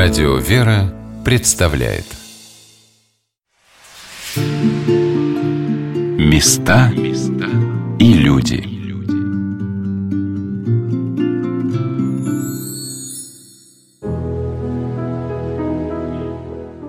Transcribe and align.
Радио 0.00 0.36
«Вера» 0.36 0.94
представляет. 1.24 2.04
Места 6.16 6.92
и 7.98 8.12
люди. 8.12 8.62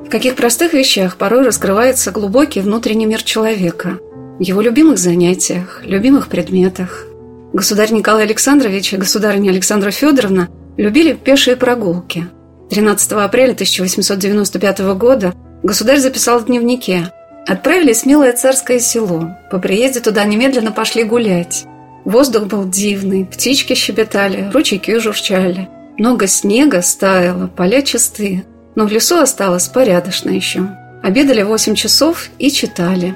В 0.06 0.10
каких 0.12 0.36
простых 0.36 0.74
вещах 0.74 1.18
порой 1.18 1.42
раскрывается 1.42 2.12
глубокий 2.12 2.62
внутренний 2.62 3.08
мир 3.08 3.24
человека, 3.24 3.98
в 4.38 4.42
его 4.44 4.62
любимых 4.62 5.00
занятиях, 5.00 5.82
любимых 5.84 6.28
предметах. 6.28 7.08
Государь 7.54 7.92
Николай 7.92 8.26
Александрович 8.26 8.94
и 8.94 8.98
государыня 8.98 9.50
Александра 9.50 9.90
Федоровна 9.90 10.48
любили 10.78 11.14
пешие 11.14 11.56
прогулки– 11.56 12.28
13 12.70 13.12
апреля 13.14 13.54
1895 13.54 14.80
года 14.96 15.34
государь 15.64 16.00
записал 16.00 16.40
в 16.40 16.46
дневнике 16.46 17.12
«Отправились 17.48 18.04
в 18.04 18.06
милое 18.06 18.34
царское 18.34 18.80
село. 18.80 19.36
По 19.50 19.58
приезде 19.58 20.02
туда 20.02 20.24
немедленно 20.24 20.72
пошли 20.72 21.04
гулять. 21.04 21.66
Воздух 22.06 22.44
был 22.44 22.70
дивный, 22.70 23.26
птички 23.26 23.74
щебетали, 23.74 24.52
ручейки 24.54 25.00
журчали. 25.00 25.68
Много 25.98 26.28
снега 26.28 26.82
стаяло, 26.82 27.48
поля 27.48 27.82
чистые, 27.82 28.46
но 28.76 28.86
в 28.86 28.92
лесу 28.92 29.18
осталось 29.18 29.68
порядочно 29.68 30.30
еще. 30.30 30.68
Обедали 31.02 31.42
8 31.42 31.76
часов 31.76 32.30
и 32.38 32.52
читали. 32.52 33.16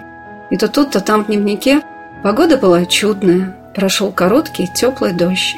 И 0.50 0.58
то 0.58 0.68
тут, 0.68 0.92
то 0.92 1.00
там 1.00 1.24
в 1.24 1.28
дневнике 1.28 1.82
погода 2.24 2.58
была 2.58 2.86
чудная, 2.86 3.56
прошел 3.76 4.12
короткий 4.12 4.68
теплый 4.76 5.14
дождь. 5.14 5.56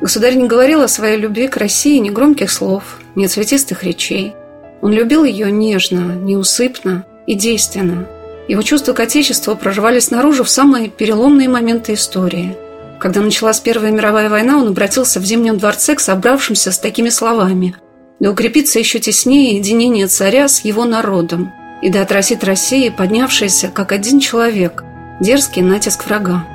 Государь 0.00 0.34
не 0.34 0.46
говорил 0.46 0.80
о 0.82 0.88
своей 0.88 1.18
любви 1.18 1.46
к 1.46 1.58
России 1.58 1.98
ни 1.98 2.08
громких 2.08 2.50
слов, 2.50 2.98
ни 3.14 3.26
цветистых 3.26 3.84
речей. 3.84 4.34
Он 4.80 4.92
любил 4.92 5.24
ее 5.24 5.52
нежно, 5.52 6.14
неусыпно 6.14 7.04
и 7.26 7.34
действенно. 7.34 8.06
Его 8.48 8.62
чувства 8.62 8.94
к 8.94 9.00
Отечеству 9.00 9.54
проживались 9.56 10.10
наружу 10.10 10.44
в 10.44 10.48
самые 10.48 10.88
переломные 10.88 11.50
моменты 11.50 11.92
истории. 11.92 12.56
Когда 12.98 13.20
началась 13.20 13.60
Первая 13.60 13.92
мировая 13.92 14.30
война, 14.30 14.58
он 14.58 14.68
обратился 14.68 15.20
в 15.20 15.24
Зимнем 15.24 15.58
дворце 15.58 15.94
к 15.94 16.00
собравшимся 16.00 16.72
с 16.72 16.78
такими 16.78 17.10
словами 17.10 17.76
«Да 18.20 18.30
укрепится 18.30 18.78
еще 18.78 18.98
теснее 19.00 19.56
единение 19.56 20.06
царя 20.06 20.48
с 20.48 20.64
его 20.64 20.84
народом, 20.84 21.52
и 21.82 21.90
да 21.90 22.02
отразит 22.02 22.42
Россия, 22.42 22.90
поднявшаяся, 22.90 23.68
как 23.68 23.92
один 23.92 24.18
человек, 24.18 24.82
дерзкий 25.20 25.62
натиск 25.62 26.06
врага». 26.06 26.46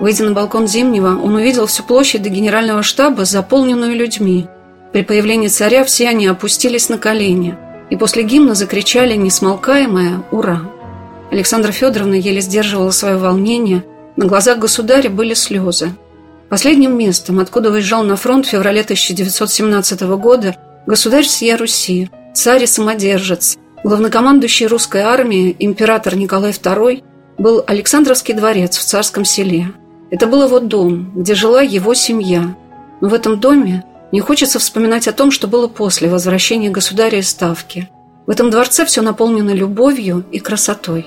Выйдя 0.00 0.24
на 0.24 0.32
балкон 0.32 0.66
Зимнего, 0.66 1.20
он 1.22 1.34
увидел 1.34 1.66
всю 1.66 1.82
площадь 1.82 2.22
до 2.22 2.30
генерального 2.30 2.82
штаба, 2.82 3.26
заполненную 3.26 3.94
людьми. 3.94 4.46
При 4.92 5.02
появлении 5.02 5.48
царя 5.48 5.84
все 5.84 6.08
они 6.08 6.26
опустились 6.26 6.88
на 6.88 6.96
колени 6.96 7.56
и 7.90 7.96
после 7.96 8.22
гимна 8.22 8.54
закричали 8.54 9.14
несмолкаемое 9.14 10.24
«Ура!». 10.30 10.62
Александра 11.30 11.70
Федоровна 11.70 12.14
еле 12.14 12.40
сдерживала 12.40 12.92
свое 12.92 13.18
волнение, 13.18 13.84
на 14.16 14.26
глазах 14.26 14.58
государя 14.58 15.10
были 15.10 15.34
слезы. 15.34 15.92
Последним 16.48 16.96
местом, 16.96 17.38
откуда 17.38 17.70
выезжал 17.70 18.02
на 18.02 18.16
фронт 18.16 18.46
в 18.46 18.48
феврале 18.48 18.80
1917 18.80 20.00
года 20.16 20.56
государь 20.86 21.24
всея 21.24 21.58
Руси, 21.58 22.10
царь 22.32 22.62
и 22.62 22.66
самодержец, 22.66 23.58
главнокомандующий 23.84 24.66
русской 24.66 25.02
армией 25.02 25.54
император 25.58 26.16
Николай 26.16 26.52
II, 26.52 27.02
был 27.38 27.62
Александровский 27.66 28.34
дворец 28.34 28.78
в 28.78 28.84
Царском 28.84 29.24
селе– 29.26 29.72
это 30.10 30.26
был 30.26 30.44
его 30.44 30.58
дом, 30.58 31.12
где 31.14 31.34
жила 31.34 31.62
его 31.62 31.94
семья. 31.94 32.56
Но 33.00 33.08
в 33.08 33.14
этом 33.14 33.38
доме 33.38 33.84
не 34.12 34.20
хочется 34.20 34.58
вспоминать 34.58 35.06
о 35.06 35.12
том, 35.12 35.30
что 35.30 35.46
было 35.46 35.68
после 35.68 36.08
возвращения 36.08 36.70
государя 36.70 37.18
из 37.18 37.28
Ставки. 37.28 37.88
В 38.26 38.30
этом 38.30 38.50
дворце 38.50 38.84
все 38.84 39.02
наполнено 39.02 39.50
любовью 39.50 40.24
и 40.32 40.40
красотой. 40.40 41.06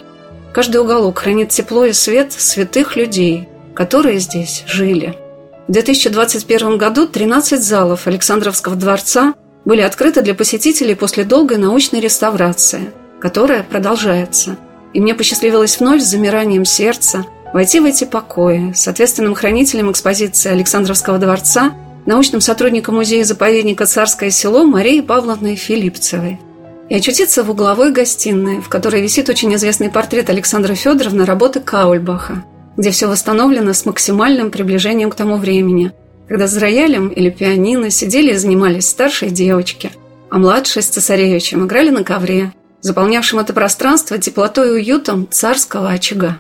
Каждый 0.53 0.78
уголок 0.78 1.19
хранит 1.19 1.50
тепло 1.50 1.86
и 1.86 1.94
свет 1.94 2.31
святых 2.31 2.96
людей, 2.96 3.50
которые 3.75 4.19
здесь 4.19 4.64
жили. 4.68 5.18
В 5.68 5.72
2021 5.72 6.78
году 6.78 7.08
13 7.08 7.62
залов 7.62 8.08
Александровского 8.08 8.75
дворца 8.75 9.34
были 9.66 9.81
открыты 9.81 10.22
для 10.22 10.34
посетителей 10.34 10.96
после 10.96 11.24
долгой 11.24 11.58
научной 11.58 12.00
реставрации, 12.00 12.91
которая 13.20 13.64
продолжается. 13.64 14.58
И 14.94 15.02
мне 15.02 15.16
посчастливилось 15.16 15.80
вновь 15.80 16.02
с 16.02 16.09
замиранием 16.09 16.64
сердца– 16.64 17.25
войти 17.53 17.80
в 17.80 17.86
эти 17.86 18.03
покои 18.03 18.74
с 18.74 18.88
ответственным 18.88 19.36
хранителем 19.36 19.91
экспозиции 19.91 20.52
Александровского 20.52 21.19
дворца, 21.19 21.74
научным 22.06 22.41
сотрудником 22.41 22.96
музея-заповедника 22.96 23.86
«Царское 23.86 24.31
село» 24.31 24.66
Марией 24.66 25.03
Павловной 25.03 25.56
Филипцевой 25.56 26.40
и 26.90 26.96
очутиться 26.96 27.44
в 27.44 27.50
угловой 27.50 27.91
гостиной, 27.91 28.62
в 28.62 28.69
которой 28.69 29.02
висит 29.02 29.30
очень 29.30 29.53
известный 29.56 29.90
портрет 29.90 30.30
Александра 30.30 30.75
Федоровны 30.75 31.25
работы 31.25 31.59
Каульбаха, 31.59 32.44
где 32.75 32.91
все 32.91 33.08
восстановлено 33.08 33.74
с 33.74 33.85
максимальным 33.85 34.52
приближением 34.52 35.09
к 35.09 35.16
тому 35.16 35.38
времени, 35.38 35.91
когда 36.28 36.47
с 36.47 36.58
роялем 36.58 37.08
или 37.08 37.30
пианино 37.30 37.90
сидели 37.90 38.34
и 38.34 38.38
занимались 38.38 38.90
старшие 38.90 39.31
девочки, 39.31 39.91
а 40.30 40.40
младшие 40.40 40.84
с 40.84 40.88
цесаревичем 40.88 41.66
играли 41.66 41.90
на 41.90 42.03
ковре, 42.03 42.52
заполнявшем 42.81 43.40
это 43.40 43.53
пространство 43.53 44.18
теплотой 44.18 44.68
и 44.68 44.72
уютом 44.72 45.28
царского 45.30 45.90
очага. 45.90 46.40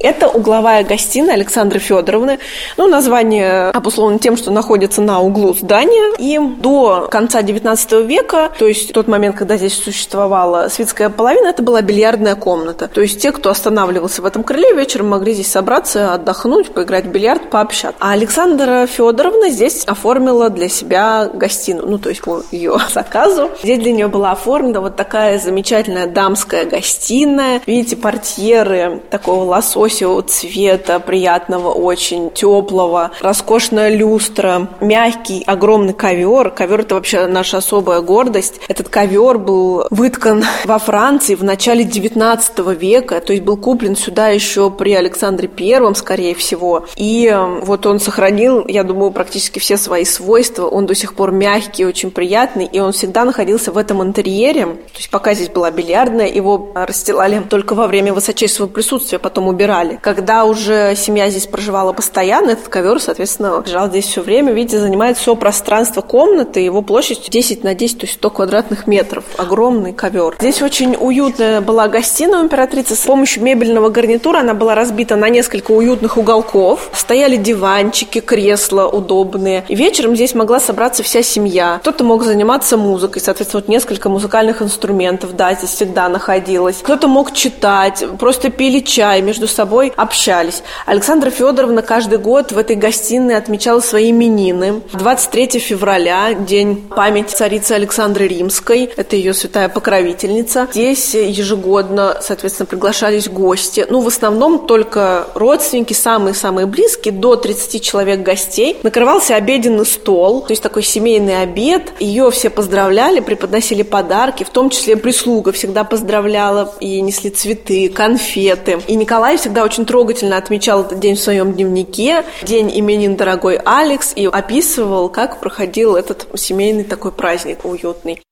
Это 0.00 0.28
угловая 0.28 0.82
гостиная 0.82 1.34
Александры 1.34 1.78
Федоровны. 1.78 2.38
Ну, 2.78 2.88
название 2.88 3.68
обусловлено 3.68 4.18
тем, 4.18 4.38
что 4.38 4.50
находится 4.50 5.02
на 5.02 5.20
углу 5.20 5.52
здания. 5.52 6.16
И 6.18 6.38
до 6.38 7.08
конца 7.10 7.42
XIX 7.42 8.06
века, 8.06 8.50
то 8.58 8.66
есть 8.66 8.94
тот 8.94 9.08
момент, 9.08 9.36
когда 9.36 9.58
здесь 9.58 9.74
существовала 9.74 10.68
светская 10.68 11.10
половина, 11.10 11.48
это 11.48 11.62
была 11.62 11.82
бильярдная 11.82 12.34
комната. 12.34 12.88
То 12.88 13.02
есть 13.02 13.20
те, 13.20 13.30
кто 13.30 13.50
останавливался 13.50 14.22
в 14.22 14.24
этом 14.24 14.42
крыле, 14.42 14.72
вечером 14.74 15.10
могли 15.10 15.34
здесь 15.34 15.50
собраться, 15.50 16.14
отдохнуть, 16.14 16.72
поиграть 16.72 17.04
в 17.04 17.10
бильярд, 17.10 17.50
пообщаться. 17.50 17.98
А 18.00 18.12
Александра 18.12 18.86
Федоровна 18.86 19.50
здесь 19.50 19.84
оформила 19.84 20.48
для 20.48 20.70
себя 20.70 21.28
гостиную, 21.32 21.86
ну, 21.86 21.98
то 21.98 22.08
есть 22.08 22.22
по 22.22 22.42
ее 22.50 22.78
заказу. 22.94 23.50
Здесь 23.62 23.80
для 23.80 23.92
нее 23.92 24.08
была 24.08 24.32
оформлена 24.32 24.80
вот 24.80 24.96
такая 24.96 25.38
замечательная 25.38 26.06
дамская 26.06 26.64
гостиная. 26.64 27.60
Видите, 27.66 27.96
портьеры 27.96 29.02
такого 29.10 29.44
лосося 29.44 29.89
лососевого 29.90 30.22
цвета, 30.22 31.00
приятного 31.00 31.72
очень, 31.72 32.30
теплого, 32.30 33.10
роскошная 33.20 33.94
люстра, 33.94 34.68
мягкий, 34.80 35.42
огромный 35.46 35.92
ковер. 35.92 36.50
Ковер– 36.50 36.80
это 36.82 36.94
вообще 36.94 37.26
наша 37.26 37.58
особая 37.58 38.00
гордость. 38.00 38.60
Этот 38.68 38.88
ковер 38.88 39.38
был 39.38 39.86
выткан 39.90 40.44
во 40.64 40.78
Франции 40.78 41.34
в 41.34 41.44
начале 41.44 41.84
19 41.84 42.58
века, 42.80 43.20
то 43.20 43.32
есть 43.32 43.44
был 43.44 43.56
куплен 43.56 43.96
сюда 43.96 44.28
еще 44.28 44.70
при 44.70 44.94
Александре 44.94 45.48
Первом, 45.48 45.94
скорее 45.94 46.34
всего. 46.34 46.86
И 46.96 47.26
э, 47.26 47.60
вот 47.62 47.86
он 47.86 48.00
сохранил, 48.00 48.64
я 48.66 48.84
думаю, 48.84 49.10
практически 49.10 49.58
все 49.58 49.76
свои 49.76 50.04
свойства. 50.04 50.66
Он 50.66 50.86
до 50.86 50.94
сих 50.94 51.14
пор 51.14 51.32
мягкий, 51.32 51.84
очень 51.84 52.10
приятный, 52.10 52.66
и 52.66 52.78
он 52.78 52.92
всегда 52.92 53.24
находился 53.24 53.72
в 53.72 53.78
этом 53.78 54.02
интерьере. 54.02 54.66
То 54.66 54.96
есть 54.96 55.10
пока 55.10 55.34
здесь 55.34 55.48
была 55.48 55.70
бильярдная, 55.70 56.28
его 56.28 56.70
расстилали 56.74 57.42
только 57.48 57.74
во 57.74 57.86
время 57.86 58.12
высочайшего 58.12 58.66
присутствия, 58.66 59.18
потом 59.18 59.48
убирали 59.48 59.79
убирали. 59.80 59.98
Когда 60.00 60.44
уже 60.44 60.94
семья 60.96 61.30
здесь 61.30 61.46
проживала 61.46 61.92
постоянно, 61.92 62.50
этот 62.50 62.68
ковер, 62.68 63.00
соответственно, 63.00 63.62
лежал 63.64 63.88
здесь 63.88 64.06
все 64.06 64.22
время. 64.22 64.52
Видите, 64.52 64.78
занимает 64.78 65.16
все 65.16 65.34
пространство 65.34 66.00
комнаты, 66.00 66.60
его 66.60 66.82
площадь 66.82 67.28
10 67.30 67.64
на 67.64 67.74
10, 67.74 67.98
то 67.98 68.06
есть 68.06 68.14
100 68.14 68.30
квадратных 68.30 68.86
метров. 68.86 69.24
Огромный 69.36 69.92
ковер. 69.92 70.36
Здесь 70.38 70.62
очень 70.62 70.96
уютная 70.98 71.60
была 71.60 71.88
гостиная 71.88 72.40
у 72.40 72.44
императрицы. 72.44 72.94
С 72.94 73.00
помощью 73.00 73.42
мебельного 73.42 73.90
гарнитура 73.90 74.40
она 74.40 74.54
была 74.54 74.74
разбита 74.74 75.16
на 75.16 75.28
несколько 75.28 75.72
уютных 75.72 76.16
уголков. 76.16 76.90
Стояли 76.92 77.36
диванчики, 77.36 78.20
кресла 78.20 78.86
удобные. 78.86 79.64
И 79.68 79.74
вечером 79.74 80.14
здесь 80.14 80.34
могла 80.34 80.60
собраться 80.60 81.02
вся 81.02 81.22
семья. 81.22 81.78
Кто-то 81.80 82.04
мог 82.04 82.22
заниматься 82.22 82.76
музыкой, 82.76 83.22
соответственно, 83.22 83.62
вот 83.62 83.68
несколько 83.68 84.08
музыкальных 84.08 84.62
инструментов, 84.62 85.36
да, 85.36 85.54
здесь 85.54 85.70
всегда 85.70 86.08
находилось. 86.08 86.76
Кто-то 86.82 87.08
мог 87.08 87.32
читать, 87.32 88.04
просто 88.18 88.50
пили 88.50 88.80
чай 88.80 89.22
между 89.22 89.46
собой 89.46 89.69
собой 89.70 89.92
общались. 89.96 90.64
Александра 90.84 91.30
Федоровна 91.30 91.82
каждый 91.82 92.18
год 92.18 92.50
в 92.50 92.58
этой 92.58 92.74
гостиной 92.74 93.36
отмечала 93.36 93.78
свои 93.78 94.10
именины. 94.10 94.82
23 94.92 95.60
февраля, 95.60 96.34
день 96.34 96.88
памяти 96.88 97.34
царицы 97.34 97.72
Александры 97.72 98.26
Римской, 98.26 98.90
это 98.96 99.14
ее 99.14 99.32
святая 99.32 99.68
покровительница. 99.68 100.66
Здесь 100.72 101.14
ежегодно, 101.14 102.16
соответственно, 102.20 102.66
приглашались 102.66 103.28
гости. 103.28 103.86
Ну, 103.88 104.00
в 104.00 104.08
основном 104.08 104.66
только 104.66 105.28
родственники, 105.34 105.92
самые-самые 105.92 106.66
близкие, 106.66 107.14
до 107.14 107.36
30 107.36 107.80
человек 107.80 108.22
гостей. 108.22 108.76
Накрывался 108.82 109.36
обеденный 109.36 109.86
стол, 109.86 110.40
то 110.40 110.50
есть 110.50 110.64
такой 110.64 110.82
семейный 110.82 111.42
обед. 111.42 111.92
Ее 112.00 112.32
все 112.32 112.50
поздравляли, 112.50 113.20
преподносили 113.20 113.82
подарки, 113.82 114.42
в 114.42 114.50
том 114.50 114.68
числе 114.70 114.96
прислуга 114.96 115.52
всегда 115.52 115.84
поздравляла 115.84 116.74
и 116.80 117.00
несли 117.00 117.30
цветы, 117.30 117.88
конфеты. 117.88 118.80
И 118.88 118.96
Николай 118.96 119.36
всегда 119.36 119.59
всегда 119.60 119.64
очень 119.64 119.86
трогательно 119.86 120.36
отмечал 120.36 120.84
этот 120.84 121.00
день 121.00 121.16
в 121.16 121.20
своем 121.20 121.52
дневнике, 121.52 122.24
день 122.42 122.70
именин 122.72 123.16
дорогой 123.16 123.56
Алекс, 123.56 124.12
и 124.16 124.26
описывал, 124.26 125.08
как 125.08 125.40
проходил 125.40 125.96
этот 125.96 126.26
семейный 126.34 126.84
такой 126.84 127.12
праздник 127.12 127.64
уютный. 127.64 128.22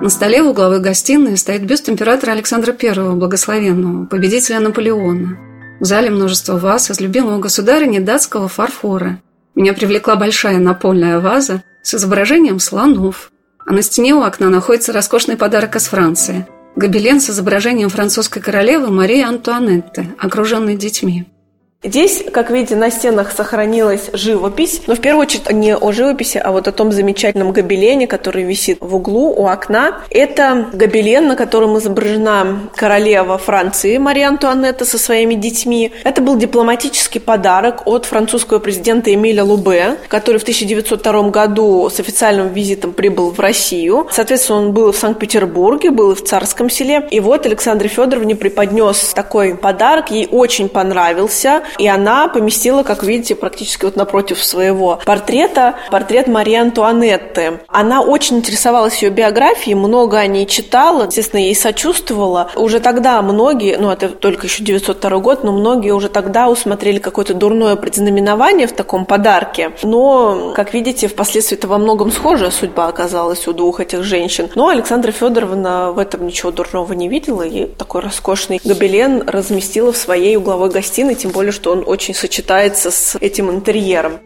На 0.00 0.10
столе 0.10 0.42
в 0.42 0.48
угловой 0.48 0.80
гостиной 0.80 1.36
стоит 1.36 1.64
бюст 1.64 1.88
императора 1.88 2.32
Александра 2.32 2.74
I, 2.80 3.14
благословенного, 3.14 4.06
победителя 4.06 4.60
Наполеона. 4.60 5.38
В 5.80 5.84
зале 5.84 6.10
множество 6.10 6.56
ваз 6.56 6.90
из 6.90 7.00
любимого 7.00 7.38
государыни 7.38 7.98
датского 7.98 8.48
фарфора. 8.48 9.20
Меня 9.54 9.72
привлекла 9.74 10.16
большая 10.16 10.58
напольная 10.58 11.20
ваза 11.20 11.62
с 11.82 11.94
изображением 11.94 12.60
слонов, 12.60 13.30
а 13.66 13.72
на 13.72 13.82
стене 13.82 14.14
у 14.14 14.22
окна 14.22 14.48
находится 14.48 14.92
роскошный 14.92 15.36
подарок 15.36 15.76
из 15.76 15.86
Франции– 15.86 16.46
гобелен 16.76 17.20
с 17.20 17.30
изображением 17.30 17.88
французской 17.88 18.40
королевы 18.40 18.90
Марии 18.90 19.22
Антуанетты, 19.22 20.08
окруженной 20.18 20.76
детьми. 20.76 21.26
Здесь, 21.84 22.24
как 22.32 22.50
видите, 22.50 22.76
на 22.76 22.90
стенах 22.90 23.30
сохранилась 23.30 24.08
живопись, 24.14 24.80
но 24.86 24.94
в 24.94 25.00
первую 25.00 25.26
очередь 25.26 25.50
не 25.52 25.76
о 25.76 25.92
живописи, 25.92 26.38
а 26.38 26.50
вот 26.50 26.66
о 26.66 26.72
том 26.72 26.92
замечательном 26.92 27.52
гобелене, 27.52 28.06
который 28.06 28.42
висит 28.42 28.78
в 28.80 28.96
углу 28.96 29.34
у 29.34 29.46
окна. 29.46 30.00
Это 30.08 30.70
гобелен, 30.72 31.28
на 31.28 31.36
котором 31.36 31.76
изображена 31.76 32.70
королева 32.74 33.36
Франции 33.36 33.98
Мария 33.98 34.28
Антуанетта 34.28 34.86
со 34.86 34.96
своими 34.96 35.34
детьми. 35.34 35.92
Это 36.04 36.22
был 36.22 36.38
дипломатический 36.38 37.18
подарок 37.18 37.86
от 37.86 38.06
французского 38.06 38.60
президента 38.60 39.12
Эмиля 39.12 39.44
Лубе, 39.44 39.98
который 40.08 40.38
в 40.38 40.42
1902 40.42 41.28
году 41.28 41.90
с 41.90 42.00
официальным 42.00 42.48
визитом 42.48 42.94
прибыл 42.94 43.30
в 43.30 43.40
Россию. 43.40 44.08
Соответственно, 44.10 44.60
он 44.60 44.72
был 44.72 44.92
в 44.92 44.96
Санкт-Петербурге, 44.96 45.90
был 45.90 46.12
и 46.12 46.14
в 46.14 46.24
Царском 46.24 46.70
селе. 46.70 47.06
И 47.10 47.20
вот 47.20 47.44
Александре 47.44 47.90
Федоровне 47.90 48.34
преподнес 48.36 49.12
такой 49.14 49.54
подарок, 49.54 50.10
ей 50.10 50.26
очень 50.30 50.70
понравился. 50.70 51.62
И 51.78 51.86
она 51.86 52.28
поместила, 52.28 52.82
как 52.82 53.02
видите, 53.02 53.34
практически 53.34 53.84
вот 53.84 53.96
напротив 53.96 54.42
своего 54.42 55.00
портрета 55.04 55.74
портрет 55.90 56.26
Марии 56.26 56.56
Антуанетты. 56.56 57.60
Она 57.68 58.02
очень 58.02 58.38
интересовалась 58.38 59.02
ее 59.02 59.10
биографией, 59.10 59.74
много 59.74 60.18
о 60.18 60.26
ней 60.26 60.46
читала, 60.46 61.04
естественно, 61.04 61.40
ей 61.40 61.54
сочувствовала. 61.54 62.50
Уже 62.56 62.80
тогда 62.80 63.20
многие, 63.22 63.76
ну 63.76 63.90
это 63.90 64.08
только 64.08 64.46
еще 64.46 64.62
902 64.62 65.18
год, 65.18 65.44
но 65.44 65.52
многие 65.52 65.90
уже 65.92 66.08
тогда 66.08 66.48
усмотрели 66.48 66.98
какое-то 66.98 67.34
дурное 67.34 67.76
предзнаменование 67.76 68.66
в 68.66 68.72
таком 68.72 69.04
подарке. 69.06 69.72
Но, 69.82 70.52
как 70.54 70.74
видите, 70.74 71.08
впоследствии 71.08 71.56
это 71.56 71.68
во 71.68 71.78
многом 71.78 72.10
схожая 72.10 72.50
судьба 72.50 72.88
оказалась 72.88 73.46
у 73.46 73.52
двух 73.52 73.80
этих 73.80 74.02
женщин. 74.02 74.48
Но 74.54 74.68
Александра 74.68 75.12
Федоровна 75.12 75.92
в 75.92 75.98
этом 75.98 76.26
ничего 76.26 76.50
дурного 76.50 76.92
не 76.92 77.08
видела 77.08 77.42
и 77.42 77.66
такой 77.66 78.00
роскошный 78.02 78.60
гобелен 78.64 79.24
разместила 79.26 79.92
в 79.92 79.96
своей 79.96 80.36
угловой 80.36 80.70
гостиной, 80.70 81.14
тем 81.14 81.30
более, 81.30 81.52
что 81.54 81.72
он 81.72 81.84
очень 81.86 82.14
сочетается 82.14 82.90
с 82.90 83.16
этим 83.18 83.50
интерьером. 83.50 84.20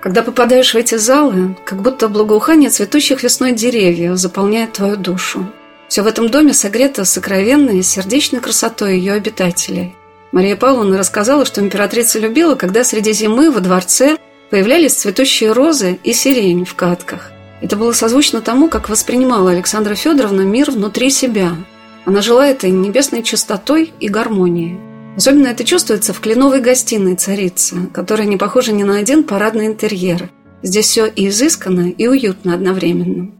Когда 0.00 0.22
попадаешь 0.22 0.72
в 0.72 0.76
эти 0.76 0.94
залы, 0.94 1.56
как 1.64 1.82
будто 1.82 2.08
благоухание 2.08 2.70
цветущих 2.70 3.22
весной 3.22 3.52
деревьев 3.52 4.16
заполняет 4.16 4.72
твою 4.72 4.96
душу. 4.96 5.46
Все 5.88 6.02
в 6.02 6.06
этом 6.06 6.30
доме 6.30 6.54
согрето 6.54 7.04
сокровенной 7.04 7.78
и 7.78 7.82
сердечной 7.82 8.40
красотой 8.40 8.96
ее 8.98 9.14
обитателей. 9.14 9.94
Мария 10.30 10.56
Павловна 10.56 10.98
рассказала, 10.98 11.44
что 11.44 11.60
императрица 11.60 12.18
любила, 12.18 12.54
когда 12.54 12.84
среди 12.84 13.12
зимы 13.12 13.50
во 13.50 13.60
дворце 13.60 14.18
появлялись 14.50 14.94
цветущие 14.94 15.52
розы 15.52 15.98
и 16.04 16.12
сирень 16.12 16.64
в 16.64 16.74
катках. 16.74 17.32
Это 17.60 17.74
было 17.74 17.92
созвучно 17.92 18.40
тому, 18.40 18.68
как 18.68 18.88
воспринимала 18.88 19.50
Александра 19.50 19.94
Федоровна 19.94 20.42
мир 20.42 20.70
внутри 20.70 21.10
себя– 21.10 21.56
она 22.04 22.22
жила 22.22 22.46
этой 22.46 22.70
небесной 22.70 23.22
чистотой 23.22 23.92
и 24.00 24.08
гармонией. 24.08 24.78
Особенно 25.16 25.48
это 25.48 25.64
чувствуется 25.64 26.12
в 26.12 26.20
кленовой 26.20 26.60
гостиной 26.60 27.16
царицы, 27.16 27.88
которая 27.92 28.26
не 28.26 28.36
похожа 28.36 28.72
ни 28.72 28.84
на 28.84 28.98
один 28.98 29.24
парадный 29.24 29.66
интерьер. 29.66 30.30
Здесь 30.62 30.86
все 30.86 31.06
и 31.06 31.28
изысканно, 31.28 31.90
и 31.90 32.06
уютно 32.06 32.54
одновременно. 32.54 33.32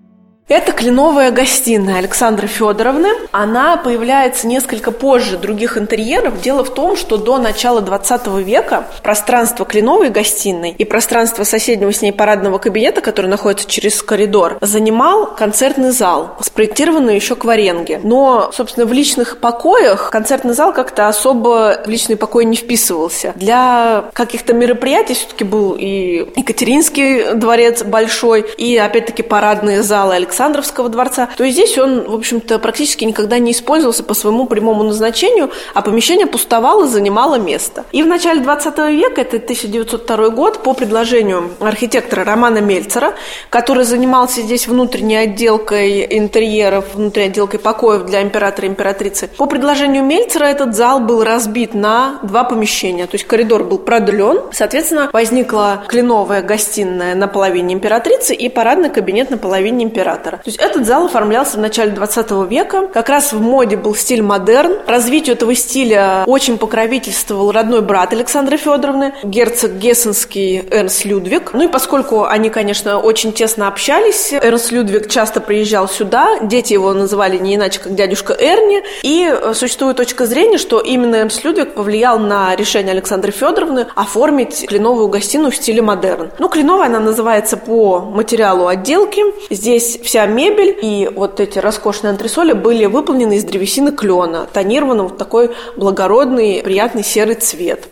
Это 0.48 0.72
кленовая 0.72 1.30
гостиная 1.30 1.98
Александры 1.98 2.46
Федоровны. 2.46 3.08
Она 3.32 3.76
появляется 3.76 4.46
несколько 4.46 4.90
позже 4.90 5.36
других 5.36 5.76
интерьеров. 5.76 6.40
Дело 6.40 6.64
в 6.64 6.72
том, 6.72 6.96
что 6.96 7.18
до 7.18 7.36
начала 7.36 7.82
20 7.82 8.28
века 8.38 8.86
пространство 9.02 9.66
кленовой 9.66 10.08
гостиной 10.08 10.70
и 10.70 10.86
пространство 10.86 11.44
соседнего 11.44 11.92
с 11.92 12.00
ней 12.00 12.12
парадного 12.12 12.56
кабинета, 12.56 13.02
который 13.02 13.26
находится 13.26 13.68
через 13.68 14.02
коридор, 14.02 14.56
занимал 14.62 15.26
концертный 15.26 15.90
зал, 15.90 16.38
спроектированный 16.40 17.14
еще 17.14 17.34
к 17.34 17.44
Варенге. 17.44 18.00
Но, 18.02 18.50
собственно, 18.50 18.86
в 18.86 18.92
личных 18.94 19.40
покоях 19.40 20.08
концертный 20.08 20.54
зал 20.54 20.72
как-то 20.72 21.08
особо 21.08 21.82
в 21.84 21.88
личный 21.90 22.16
покой 22.16 22.46
не 22.46 22.56
вписывался. 22.56 23.34
Для 23.36 24.06
каких-то 24.14 24.54
мероприятий 24.54 25.12
все-таки 25.12 25.44
был 25.44 25.76
и 25.78 26.26
Екатеринский 26.36 27.34
дворец 27.34 27.82
большой, 27.82 28.46
и, 28.56 28.78
опять-таки, 28.78 29.22
парадные 29.22 29.82
залы 29.82 30.14
Александра 30.14 30.37
Александровского 30.38 30.88
дворца, 30.88 31.28
то 31.36 31.42
и 31.42 31.50
здесь 31.50 31.76
он, 31.78 32.08
в 32.08 32.14
общем-то, 32.14 32.60
практически 32.60 33.04
никогда 33.04 33.40
не 33.40 33.50
использовался 33.50 34.04
по 34.04 34.14
своему 34.14 34.46
прямому 34.46 34.84
назначению, 34.84 35.50
а 35.74 35.82
помещение 35.82 36.26
пустовало, 36.26 36.86
занимало 36.86 37.40
место. 37.40 37.84
И 37.90 38.04
в 38.04 38.06
начале 38.06 38.40
20 38.40 38.78
века, 38.92 39.22
это 39.22 39.38
1902 39.38 40.28
год, 40.28 40.62
по 40.62 40.74
предложению 40.74 41.50
архитектора 41.58 42.24
Романа 42.24 42.58
Мельцера, 42.58 43.14
который 43.50 43.82
занимался 43.82 44.42
здесь 44.42 44.68
внутренней 44.68 45.16
отделкой 45.16 46.06
интерьеров, 46.08 46.94
внутренней 46.94 47.30
отделкой 47.30 47.58
покоев 47.58 48.04
для 48.04 48.22
императора 48.22 48.68
и 48.68 48.70
императрицы, 48.70 49.28
по 49.36 49.46
предложению 49.46 50.04
Мельцера 50.04 50.44
этот 50.44 50.76
зал 50.76 51.00
был 51.00 51.24
разбит 51.24 51.74
на 51.74 52.20
два 52.22 52.44
помещения, 52.44 53.06
то 53.06 53.16
есть 53.16 53.26
коридор 53.26 53.64
был 53.64 53.78
продлен, 53.78 54.42
соответственно, 54.52 55.10
возникла 55.12 55.82
кленовая 55.88 56.42
гостиная 56.42 57.16
на 57.16 57.26
половине 57.26 57.74
императрицы 57.74 58.34
и 58.34 58.48
парадный 58.48 58.90
кабинет 58.90 59.30
на 59.30 59.36
половине 59.36 59.84
императора 59.84 60.27
театра. 60.28 60.38
То 60.38 60.50
есть 60.50 60.58
этот 60.58 60.86
зал 60.86 61.06
оформлялся 61.06 61.56
в 61.56 61.60
начале 61.60 61.92
20 61.92 62.30
века. 62.48 62.88
Как 62.92 63.08
раз 63.08 63.32
в 63.32 63.40
моде 63.40 63.76
был 63.76 63.94
стиль 63.94 64.22
модерн. 64.22 64.78
Развитию 64.86 65.36
этого 65.36 65.54
стиля 65.54 66.24
очень 66.26 66.58
покровительствовал 66.58 67.52
родной 67.52 67.82
брат 67.82 68.12
Александры 68.12 68.56
Федоровны, 68.56 69.14
герцог 69.22 69.72
Гессенский 69.72 70.66
Эрнст 70.70 71.04
Людвиг. 71.04 71.52
Ну 71.52 71.64
и 71.64 71.68
поскольку 71.68 72.24
они, 72.24 72.50
конечно, 72.50 72.98
очень 72.98 73.32
тесно 73.32 73.68
общались, 73.68 74.32
Эрнст 74.32 74.72
Людвиг 74.72 75.08
часто 75.08 75.40
приезжал 75.40 75.88
сюда, 75.88 76.38
дети 76.42 76.72
его 76.72 76.92
называли 76.92 77.38
не 77.38 77.56
иначе, 77.56 77.80
как 77.80 77.94
дядюшка 77.94 78.34
Эрни, 78.38 78.82
и 79.02 79.28
э, 79.28 79.54
существует 79.54 79.96
точка 79.96 80.26
зрения, 80.26 80.58
что 80.58 80.80
именно 80.80 81.16
Эрнст 81.16 81.44
Людвиг 81.44 81.74
повлиял 81.74 82.18
на 82.18 82.54
решение 82.56 82.92
Александры 82.92 83.32
Федоровны 83.32 83.86
оформить 83.94 84.66
кленовую 84.66 85.08
гостиную 85.08 85.50
в 85.50 85.56
стиле 85.56 85.82
модерн. 85.82 86.30
Ну, 86.38 86.48
кленовая 86.48 86.86
она 86.86 87.00
называется 87.00 87.56
по 87.56 88.00
материалу 88.00 88.66
отделки. 88.66 89.22
Здесь 89.50 89.98
вся 90.02 90.17
мебель 90.26 90.76
и 90.80 91.10
вот 91.14 91.40
эти 91.40 91.58
роскошные 91.58 92.10
антресоли 92.10 92.52
были 92.52 92.86
выполнены 92.86 93.36
из 93.36 93.44
древесины 93.44 93.92
клена, 93.92 94.46
тонированного 94.52 95.08
в 95.08 95.16
такой 95.16 95.50
благородный, 95.76 96.62
приятный 96.62 97.04
серый 97.04 97.34
цвет. 97.34 97.88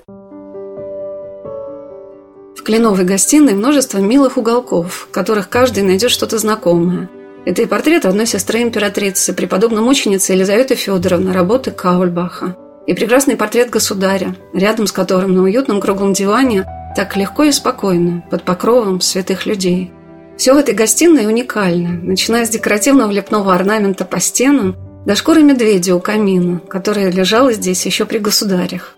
В 2.56 2.62
кленовой 2.62 3.04
гостиной 3.04 3.54
множество 3.54 3.98
милых 3.98 4.36
уголков, 4.36 5.08
в 5.08 5.10
которых 5.10 5.48
каждый 5.48 5.82
найдет 5.82 6.10
что-то 6.10 6.38
знакомое. 6.38 7.08
Это 7.44 7.62
и 7.62 7.66
портрет 7.66 8.04
одной 8.06 8.26
сестры 8.26 8.62
императрицы, 8.62 9.32
преподобной 9.32 9.82
мученицы 9.82 10.32
Елизаветы 10.32 10.74
Федоровны, 10.74 11.32
работы 11.32 11.70
Каульбаха. 11.70 12.56
И 12.86 12.94
прекрасный 12.94 13.36
портрет 13.36 13.70
государя, 13.70 14.34
рядом 14.52 14.86
с 14.86 14.92
которым 14.92 15.34
на 15.34 15.42
уютном 15.42 15.80
круглом 15.80 16.12
диване 16.12 16.64
так 16.96 17.16
легко 17.16 17.44
и 17.44 17.52
спокойно, 17.52 18.24
под 18.30 18.42
покровом 18.42 19.00
святых 19.00 19.46
людей. 19.46 19.92
Все 20.36 20.52
в 20.52 20.58
этой 20.58 20.74
гостиной 20.74 21.26
уникально, 21.26 21.88
начиная 21.88 22.44
с 22.44 22.50
декоративного 22.50 23.10
лепного 23.10 23.54
орнамента 23.54 24.04
по 24.04 24.20
стенам 24.20 24.76
до 25.06 25.14
шкуры 25.14 25.42
медведя 25.42 25.94
у 25.94 26.00
камина, 26.00 26.58
которая 26.58 27.10
лежала 27.10 27.52
здесь 27.52 27.86
еще 27.86 28.04
при 28.04 28.18
государях. 28.18 28.95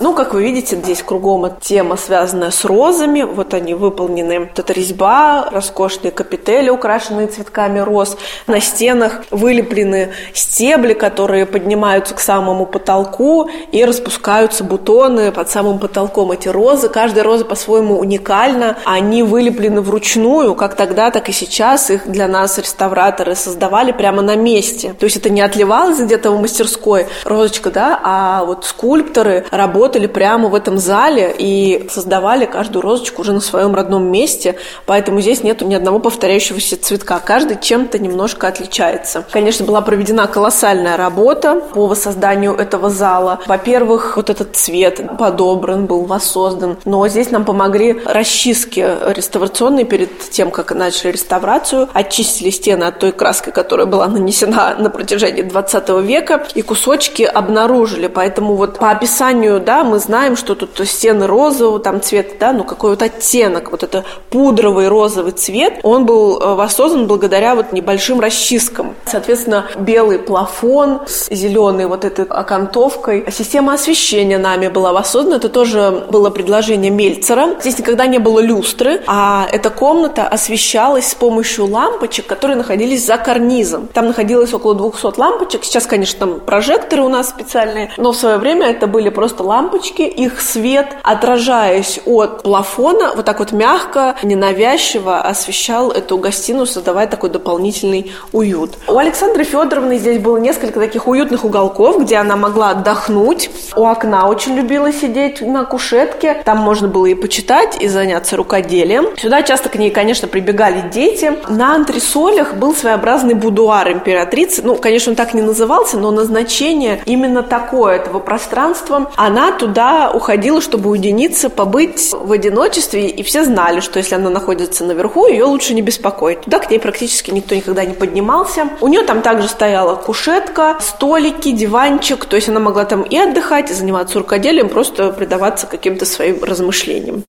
Ну, 0.00 0.14
как 0.14 0.32
вы 0.32 0.44
видите, 0.44 0.76
здесь 0.76 1.02
кругом 1.02 1.50
тема, 1.60 1.96
связанная 1.96 2.52
с 2.52 2.64
розами. 2.64 3.22
Вот 3.22 3.52
они 3.52 3.74
выполнены. 3.74 4.38
Вот 4.38 4.56
эта 4.56 4.72
резьба, 4.72 5.48
роскошные 5.50 6.12
капители, 6.12 6.70
украшенные 6.70 7.26
цветками 7.26 7.80
роз. 7.80 8.16
На 8.46 8.60
стенах 8.60 9.24
вылеплены 9.32 10.10
стебли, 10.34 10.92
которые 10.92 11.46
поднимаются 11.46 12.14
к 12.14 12.20
самому 12.20 12.64
потолку 12.64 13.50
и 13.72 13.84
распускаются 13.84 14.62
бутоны 14.62 15.32
под 15.32 15.50
самым 15.50 15.80
потолком. 15.80 16.30
Эти 16.30 16.46
розы, 16.46 16.88
каждая 16.88 17.24
роза 17.24 17.44
по-своему 17.44 17.98
уникальна. 17.98 18.76
Они 18.84 19.24
вылеплены 19.24 19.80
вручную, 19.80 20.54
как 20.54 20.76
тогда, 20.76 21.10
так 21.10 21.28
и 21.28 21.32
сейчас. 21.32 21.90
Их 21.90 22.08
для 22.08 22.28
нас 22.28 22.56
реставраторы 22.56 23.34
создавали 23.34 23.90
прямо 23.90 24.22
на 24.22 24.36
месте. 24.36 24.94
То 24.96 25.06
есть 25.06 25.16
это 25.16 25.28
не 25.28 25.40
отливалось 25.40 25.98
где-то 25.98 26.30
в 26.30 26.40
мастерской 26.40 27.08
розочка, 27.24 27.72
да, 27.72 28.00
а 28.04 28.44
вот 28.44 28.64
скульпторы 28.64 29.44
работали 29.50 29.87
работали 29.88 30.06
прямо 30.06 30.48
в 30.48 30.54
этом 30.54 30.76
зале 30.76 31.34
и 31.38 31.88
создавали 31.90 32.44
каждую 32.44 32.82
розочку 32.82 33.22
уже 33.22 33.32
на 33.32 33.40
своем 33.40 33.74
родном 33.74 34.04
месте, 34.04 34.56
поэтому 34.84 35.22
здесь 35.22 35.42
нету 35.42 35.64
ни 35.64 35.74
одного 35.74 35.98
повторяющегося 35.98 36.76
цветка. 36.76 37.18
Каждый 37.24 37.58
чем-то 37.58 37.98
немножко 37.98 38.48
отличается. 38.48 39.24
Конечно, 39.30 39.64
была 39.64 39.80
проведена 39.80 40.26
колоссальная 40.26 40.98
работа 40.98 41.62
по 41.72 41.86
воссозданию 41.86 42.54
этого 42.54 42.90
зала. 42.90 43.40
Во-первых, 43.46 44.16
вот 44.16 44.28
этот 44.28 44.56
цвет 44.56 45.00
подобран, 45.18 45.86
был 45.86 46.04
воссоздан, 46.04 46.76
но 46.84 47.08
здесь 47.08 47.30
нам 47.30 47.46
помогли 47.46 47.98
расчистки 48.04 48.86
реставрационные 49.14 49.86
перед 49.86 50.10
тем, 50.30 50.50
как 50.50 50.72
начали 50.74 51.12
реставрацию, 51.12 51.88
очистили 51.94 52.50
стены 52.50 52.84
от 52.84 52.98
той 52.98 53.12
краски, 53.12 53.50
которая 53.50 53.86
была 53.86 54.06
нанесена 54.06 54.76
на 54.78 54.90
протяжении 54.90 55.40
20 55.40 55.88
века, 56.04 56.46
и 56.54 56.60
кусочки 56.60 57.22
обнаружили. 57.22 58.08
Поэтому 58.08 58.54
вот 58.54 58.78
по 58.78 58.90
описанию, 58.90 59.60
да, 59.60 59.77
мы 59.84 59.98
знаем, 59.98 60.36
что 60.36 60.54
тут 60.54 60.86
стены 60.86 61.26
розового, 61.26 61.78
там 61.78 62.00
цвет, 62.00 62.38
да, 62.38 62.52
ну 62.52 62.64
какой 62.64 62.90
вот 62.90 63.02
оттенок, 63.02 63.70
вот 63.70 63.82
это 63.82 64.04
пудровый 64.30 64.88
розовый 64.88 65.32
цвет, 65.32 65.80
он 65.82 66.06
был 66.06 66.38
э, 66.40 66.54
воссоздан 66.54 67.06
благодаря 67.06 67.54
вот 67.54 67.72
небольшим 67.72 68.20
расчисткам. 68.20 68.94
Соответственно, 69.06 69.66
белый 69.78 70.18
плафон 70.18 71.00
с 71.06 71.28
зеленой 71.30 71.86
вот 71.86 72.04
этой 72.04 72.24
окантовкой. 72.24 73.24
Система 73.30 73.74
освещения 73.74 74.38
нами 74.38 74.68
была 74.68 74.92
воссоздана, 74.92 75.36
это 75.36 75.48
тоже 75.48 76.06
было 76.10 76.30
предложение 76.30 76.90
Мельцера. 76.90 77.56
Здесь 77.60 77.78
никогда 77.78 78.06
не 78.06 78.18
было 78.18 78.40
люстры, 78.40 79.02
а 79.06 79.46
эта 79.50 79.70
комната 79.70 80.26
освещалась 80.26 81.08
с 81.08 81.14
помощью 81.14 81.66
лампочек, 81.66 82.26
которые 82.26 82.56
находились 82.56 83.04
за 83.04 83.16
карнизом. 83.16 83.88
Там 83.88 84.06
находилось 84.08 84.52
около 84.52 84.74
200 84.74 85.18
лампочек. 85.18 85.64
Сейчас, 85.64 85.86
конечно, 85.86 86.18
там 86.18 86.40
прожекторы 86.40 87.02
у 87.02 87.08
нас 87.08 87.28
специальные, 87.28 87.90
но 87.96 88.12
в 88.12 88.16
свое 88.16 88.38
время 88.38 88.66
это 88.66 88.86
были 88.86 89.08
просто 89.10 89.42
лампочки. 89.68 90.02
Их 90.02 90.40
свет, 90.40 90.96
отражаясь 91.02 92.00
от 92.06 92.42
плафона, 92.42 93.12
вот 93.14 93.24
так 93.24 93.38
вот 93.38 93.52
мягко, 93.52 94.16
ненавязчиво 94.22 95.20
освещал 95.20 95.90
эту 95.90 96.18
гостиную, 96.18 96.66
создавая 96.66 97.06
такой 97.06 97.30
дополнительный 97.30 98.12
уют. 98.32 98.72
У 98.88 98.96
Александры 98.96 99.44
Федоровны 99.44 99.98
здесь 99.98 100.18
было 100.18 100.38
несколько 100.38 100.80
таких 100.80 101.06
уютных 101.06 101.44
уголков, 101.44 102.00
где 102.00 102.16
она 102.16 102.36
могла 102.36 102.70
отдохнуть. 102.70 103.50
У 103.76 103.84
окна 103.84 104.28
очень 104.28 104.54
любила 104.54 104.92
сидеть 104.92 105.40
на 105.40 105.64
кушетке. 105.64 106.42
Там 106.44 106.58
можно 106.58 106.88
было 106.88 107.06
и 107.06 107.14
почитать, 107.14 107.80
и 107.80 107.88
заняться 107.88 108.36
рукоделием. 108.36 109.16
Сюда 109.16 109.42
часто 109.42 109.68
к 109.68 109.76
ней, 109.76 109.90
конечно, 109.90 110.28
прибегали 110.28 110.88
дети. 110.92 111.32
На 111.48 111.74
антресолях 111.74 112.54
был 112.54 112.74
своеобразный 112.74 113.34
будуар 113.34 113.92
императрицы. 113.92 114.62
Ну, 114.64 114.76
конечно, 114.76 115.10
он 115.10 115.16
так 115.16 115.34
не 115.34 115.42
назывался, 115.42 115.98
но 115.98 116.10
назначение 116.10 117.00
именно 117.04 117.42
такое 117.42 117.96
этого 117.96 118.18
пространства. 118.18 119.10
Она 119.16 119.52
туда 119.58 120.10
уходила, 120.10 120.60
чтобы 120.60 120.90
уединиться, 120.90 121.50
побыть 121.50 122.12
в 122.12 122.32
одиночестве, 122.32 123.08
и 123.08 123.22
все 123.22 123.44
знали, 123.44 123.80
что 123.80 123.98
если 123.98 124.14
она 124.14 124.30
находится 124.30 124.84
наверху, 124.84 125.26
ее 125.26 125.44
лучше 125.44 125.74
не 125.74 125.82
беспокоить. 125.82 126.42
Туда 126.42 126.58
к 126.60 126.70
ней 126.70 126.78
практически 126.78 127.30
никто 127.30 127.54
никогда 127.54 127.84
не 127.84 127.94
поднимался. 127.94 128.70
У 128.80 128.88
нее 128.88 129.02
там 129.02 129.22
также 129.22 129.48
стояла 129.48 129.96
кушетка, 129.96 130.78
столики, 130.80 131.52
диванчик, 131.52 132.24
то 132.24 132.36
есть 132.36 132.48
она 132.48 132.60
могла 132.60 132.84
там 132.84 133.02
и 133.02 133.16
отдыхать, 133.16 133.70
и 133.70 133.74
заниматься 133.74 134.18
рукоделием, 134.18 134.68
просто 134.68 135.10
предаваться 135.10 135.66
каким-то 135.66 136.06
своим 136.06 136.42
размышлениям. 136.42 137.24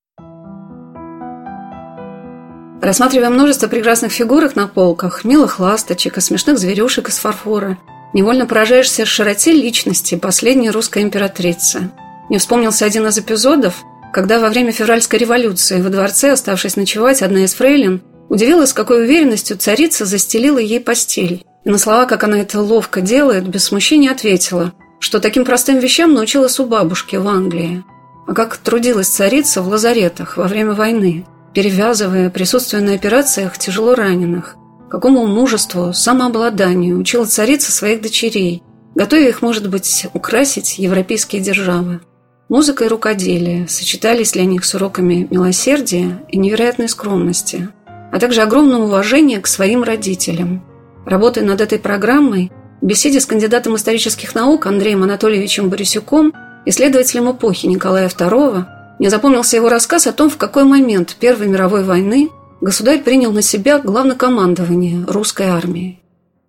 Рассматривая 2.81 3.29
множество 3.29 3.67
прекрасных 3.67 4.13
фигурок 4.13 4.55
на 4.55 4.67
полках, 4.67 5.25
милых 5.25 5.59
ласточек 5.59 6.17
и 6.17 6.21
смешных 6.21 6.57
зверюшек 6.57 7.09
из 7.09 7.17
фарфора, 7.17 7.77
невольно 8.13 8.45
поражаешься 8.45 9.05
широте 9.05 9.51
личности 9.51 10.15
последней 10.15 10.69
русской 10.69 11.03
императрицы. 11.03 11.91
Мне 12.29 12.39
вспомнился 12.39 12.85
один 12.85 13.07
из 13.07 13.17
эпизодов, 13.17 13.83
когда 14.13 14.39
во 14.39 14.49
время 14.49 14.71
февральской 14.71 15.19
революции 15.19 15.81
во 15.81 15.89
дворце, 15.89 16.31
оставшись 16.31 16.75
ночевать, 16.75 17.21
одна 17.21 17.43
из 17.43 17.53
фрейлин 17.53 18.01
удивилась, 18.29 18.69
с 18.69 18.73
какой 18.73 19.03
уверенностью 19.03 19.57
царица 19.57 20.05
застелила 20.05 20.59
ей 20.59 20.79
постель. 20.79 21.45
И 21.65 21.69
на 21.69 21.77
слова, 21.77 22.05
как 22.05 22.23
она 22.23 22.39
это 22.39 22.61
ловко 22.61 23.01
делает, 23.01 23.47
без 23.47 23.65
смущения 23.65 24.11
ответила, 24.11 24.73
что 24.99 25.19
таким 25.19 25.45
простым 25.45 25.79
вещам 25.79 26.13
научилась 26.13 26.59
у 26.59 26.65
бабушки 26.65 27.15
в 27.15 27.27
Англии. 27.27 27.83
А 28.27 28.33
как 28.33 28.57
трудилась 28.57 29.07
царица 29.07 29.61
в 29.61 29.67
лазаретах 29.67 30.37
во 30.37 30.47
время 30.47 30.73
войны– 30.73 31.25
перевязывая, 31.53 32.29
присутствуя 32.29 32.81
на 32.81 32.93
операциях 32.93 33.57
тяжело 33.57 33.95
раненых. 33.95 34.55
Какому 34.89 35.27
мужеству, 35.27 35.93
самообладанию 35.93 36.97
учила 36.97 37.25
царица 37.25 37.71
своих 37.71 38.01
дочерей, 38.01 38.63
готовя 38.95 39.29
их, 39.29 39.41
может 39.41 39.69
быть, 39.69 40.07
украсить 40.13 40.79
европейские 40.79 41.41
державы. 41.41 42.01
Музыка 42.49 42.85
и 42.85 42.87
рукоделие 42.87 43.67
сочетались 43.67 44.31
для 44.31 44.43
них 44.43 44.65
с 44.65 44.73
уроками 44.73 45.27
милосердия 45.29 46.23
и 46.29 46.37
невероятной 46.37 46.89
скромности, 46.89 47.69
а 48.11 48.19
также 48.19 48.41
огромное 48.41 48.79
уважение 48.79 49.39
к 49.39 49.45
своим 49.45 49.83
родителям. 49.83 50.65
Работая 51.05 51.43
над 51.43 51.61
этой 51.61 51.77
программой, 51.77 52.51
в 52.81 52.85
беседе 52.87 53.19
с 53.19 53.27
кандидатом 53.27 53.75
исторических 53.75 54.33
наук 54.33 54.65
Андреем 54.65 55.03
Анатольевичем 55.03 55.69
Борисюком, 55.69 56.33
исследователем 56.65 57.29
эпохи 57.29 57.67
Николая 57.67 58.09
II, 58.09 58.65
мне 58.97 59.09
запомнился 59.11 59.55
его 59.55 59.69
рассказ 59.69 60.07
о 60.07 60.11
том, 60.11 60.31
в 60.31 60.37
какой 60.37 60.63
момент 60.63 61.17
Первой 61.19 61.47
мировой 61.47 61.83
войны 61.83 62.29
государь 62.61 63.03
принял 63.03 63.31
на 63.31 63.43
себя 63.43 63.77
главнокомандование 63.77 65.05
русской 65.05 65.45
армии. 65.45 65.99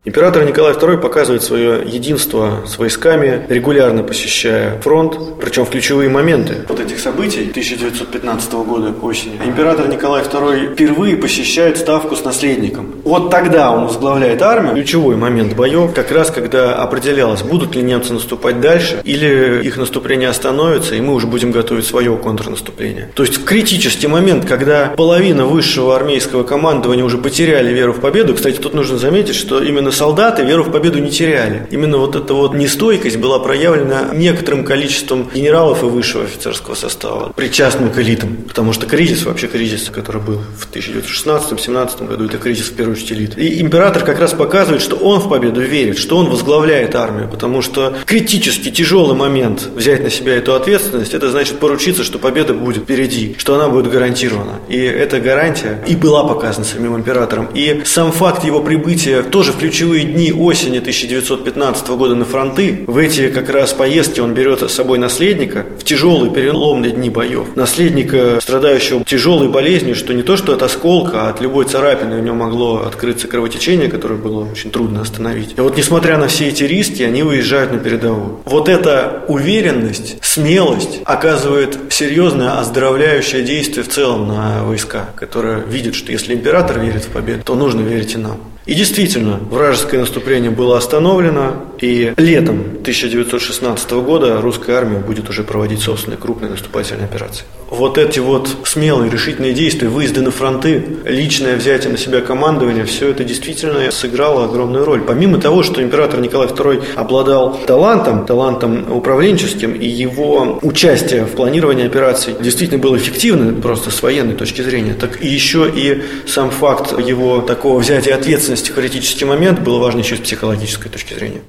Император 0.02 0.44
Николай 0.44 0.72
II 0.72 0.96
показывает 0.96 1.42
свое 1.42 1.82
единство 1.84 2.64
с 2.66 2.78
войсками, 2.78 3.44
регулярно 3.50 4.02
посещая 4.02 4.80
фронт, 4.80 5.18
причем 5.38 5.66
в 5.66 5.68
ключевые 5.68 6.08
моменты 6.08 6.64
вот 6.70 6.80
этих 6.80 6.98
событий 6.98 7.42
1915 7.50 8.52
года 8.54 8.94
осени. 9.02 9.38
Император 9.44 9.88
Николай 9.88 10.22
II 10.22 10.72
впервые 10.72 11.18
посещает 11.18 11.76
ставку 11.76 12.16
с 12.16 12.24
наследником. 12.24 12.94
Вот 13.04 13.28
тогда 13.30 13.72
он 13.72 13.88
возглавляет 13.88 14.40
армию. 14.40 14.72
Ключевой 14.72 15.16
момент 15.16 15.54
боев, 15.54 15.92
как 15.92 16.10
раз 16.12 16.30
когда 16.30 16.76
определялось, 16.76 17.42
будут 17.42 17.76
ли 17.76 17.82
немцы 17.82 18.14
наступать 18.14 18.58
дальше, 18.58 19.02
или 19.04 19.60
их 19.62 19.76
наступление 19.76 20.30
остановится, 20.30 20.94
и 20.94 21.02
мы 21.02 21.12
уже 21.12 21.26
будем 21.26 21.50
готовить 21.50 21.84
свое 21.84 22.16
контрнаступление. 22.16 23.10
То 23.14 23.22
есть 23.22 23.44
критический 23.44 24.06
момент, 24.06 24.46
когда 24.46 24.94
половина 24.96 25.44
высшего 25.44 25.94
армейского 25.94 26.42
командования 26.42 27.04
уже 27.04 27.18
потеряли 27.18 27.74
веру 27.74 27.92
в 27.92 28.00
победу. 28.00 28.34
Кстати, 28.34 28.56
тут 28.56 28.72
нужно 28.72 28.96
заметить, 28.96 29.34
что 29.34 29.62
именно 29.62 29.89
именно 29.90 29.92
солдаты 29.92 30.44
веру 30.44 30.64
в 30.64 30.70
победу 30.70 30.98
не 30.98 31.10
теряли. 31.10 31.66
Именно 31.70 31.98
вот 31.98 32.16
эта 32.16 32.34
вот 32.34 32.54
нестойкость 32.54 33.16
была 33.16 33.38
проявлена 33.38 34.10
некоторым 34.14 34.64
количеством 34.64 35.28
генералов 35.34 35.82
и 35.82 35.86
высшего 35.86 36.24
офицерского 36.24 36.74
состава, 36.74 37.32
причастным 37.34 37.90
к 37.90 37.98
элитам. 37.98 38.36
Потому 38.48 38.72
что 38.72 38.86
кризис, 38.86 39.24
вообще 39.24 39.48
кризис, 39.48 39.90
который 39.90 40.20
был 40.20 40.40
в 40.56 40.68
1916-17 40.72 42.08
году, 42.08 42.24
это 42.26 42.38
кризис 42.38 42.68
в 42.68 42.74
первую 42.74 42.96
очередь 42.96 43.12
элит. 43.12 43.38
И 43.38 43.60
император 43.60 44.04
как 44.04 44.20
раз 44.20 44.32
показывает, 44.32 44.82
что 44.82 44.96
он 44.96 45.20
в 45.20 45.28
победу 45.28 45.60
верит, 45.60 45.98
что 45.98 46.16
он 46.16 46.30
возглавляет 46.30 46.94
армию, 46.94 47.28
потому 47.28 47.62
что 47.62 47.94
критически 48.06 48.70
тяжелый 48.70 49.16
момент 49.16 49.68
взять 49.74 50.02
на 50.02 50.10
себя 50.10 50.36
эту 50.36 50.54
ответственность, 50.54 51.14
это 51.14 51.30
значит 51.30 51.58
поручиться, 51.58 52.04
что 52.04 52.18
победа 52.18 52.54
будет 52.54 52.84
впереди, 52.84 53.34
что 53.38 53.54
она 53.54 53.68
будет 53.68 53.90
гарантирована. 53.90 54.60
И 54.68 54.78
эта 54.78 55.20
гарантия 55.20 55.82
и 55.86 55.96
была 55.96 56.24
показана 56.24 56.64
самим 56.64 56.96
императором. 56.96 57.48
И 57.54 57.82
сам 57.84 58.12
факт 58.12 58.44
его 58.44 58.60
прибытия 58.60 59.22
тоже 59.22 59.52
включает 59.52 59.79
ключевые 59.80 60.04
дни 60.04 60.30
осени 60.30 60.76
1915 60.76 61.88
года 61.88 62.14
на 62.14 62.26
фронты, 62.26 62.84
в 62.86 62.98
эти 62.98 63.30
как 63.30 63.48
раз 63.48 63.72
поездки 63.72 64.20
он 64.20 64.34
берет 64.34 64.60
с 64.60 64.74
собой 64.74 64.98
наследника 64.98 65.64
в 65.78 65.84
тяжелые 65.84 66.30
переломные 66.30 66.92
дни 66.92 67.08
боев. 67.08 67.56
Наследника, 67.56 68.40
страдающего 68.42 69.02
тяжелой 69.06 69.48
болезнью, 69.48 69.94
что 69.94 70.12
не 70.12 70.22
то 70.22 70.36
что 70.36 70.52
от 70.52 70.62
осколка, 70.62 71.22
а 71.22 71.30
от 71.30 71.40
любой 71.40 71.64
царапины 71.64 72.16
у 72.16 72.22
него 72.22 72.36
могло 72.36 72.82
открыться 72.86 73.26
кровотечение, 73.26 73.88
которое 73.88 74.16
было 74.16 74.44
очень 74.44 74.70
трудно 74.70 75.00
остановить. 75.00 75.54
И 75.56 75.60
вот 75.62 75.78
несмотря 75.78 76.18
на 76.18 76.28
все 76.28 76.48
эти 76.48 76.64
риски, 76.64 77.02
они 77.02 77.22
выезжают 77.22 77.72
на 77.72 77.78
передовую. 77.78 78.40
Вот 78.44 78.68
эта 78.68 79.24
уверенность, 79.28 80.18
смелость 80.20 81.00
оказывает 81.06 81.78
серьезное 81.88 82.58
оздоровляющее 82.58 83.42
действие 83.42 83.82
в 83.82 83.88
целом 83.88 84.28
на 84.28 84.62
войска, 84.62 85.08
которые 85.16 85.64
видят, 85.66 85.94
что 85.94 86.12
если 86.12 86.34
император 86.34 86.80
верит 86.80 87.04
в 87.04 87.08
победу, 87.08 87.44
то 87.44 87.54
нужно 87.54 87.80
верить 87.80 88.12
и 88.12 88.18
нам. 88.18 88.36
И 88.70 88.74
действительно, 88.76 89.40
вражеское 89.50 89.98
наступление 89.98 90.52
было 90.52 90.78
остановлено, 90.78 91.56
и 91.80 92.14
летом 92.16 92.60
1916 92.82 93.90
года 93.90 94.40
русская 94.40 94.76
армия 94.76 95.00
будет 95.00 95.28
уже 95.28 95.42
проводить 95.42 95.80
собственные 95.80 96.18
крупные 96.18 96.50
наступательные 96.50 97.06
операции. 97.06 97.46
Вот 97.68 97.98
эти 97.98 98.20
вот 98.20 98.48
смелые, 98.64 99.10
решительные 99.10 99.54
действия, 99.54 99.88
выезды 99.88 100.22
на 100.22 100.30
фронты, 100.30 100.84
личное 101.04 101.56
взятие 101.56 101.90
на 101.90 101.98
себя 101.98 102.20
командования, 102.20 102.84
все 102.84 103.08
это 103.10 103.24
действительно 103.24 103.90
сыграло 103.90 104.44
огромную 104.44 104.84
роль. 104.84 105.00
Помимо 105.02 105.40
того, 105.40 105.64
что 105.64 105.82
император 105.82 106.20
Николай 106.20 106.46
II 106.46 106.94
обладал 106.94 107.58
талантом, 107.66 108.24
талантом 108.24 108.92
управленческим, 108.92 109.72
и 109.72 109.86
его 109.86 110.60
участие 110.62 111.24
в 111.24 111.32
планировании 111.32 111.86
операций 111.86 112.34
действительно 112.40 112.80
было 112.80 112.96
эффективным 112.96 113.60
просто 113.60 113.90
с 113.90 114.00
военной 114.00 114.34
точки 114.34 114.62
зрения, 114.62 114.94
так 114.94 115.20
и 115.22 115.26
еще 115.26 115.68
и 115.68 116.02
сам 116.28 116.50
факт 116.50 116.96
его 116.98 117.40
такого 117.40 117.80
взятия 117.80 118.14
ответственности 118.14 118.59
критический 118.68 119.24
момент 119.24 119.60
было 119.60 119.78
важно 119.78 120.00
еще 120.00 120.16
с 120.16 120.20
психологической 120.20 120.90
точки 120.90 121.14
зрения. 121.14 121.40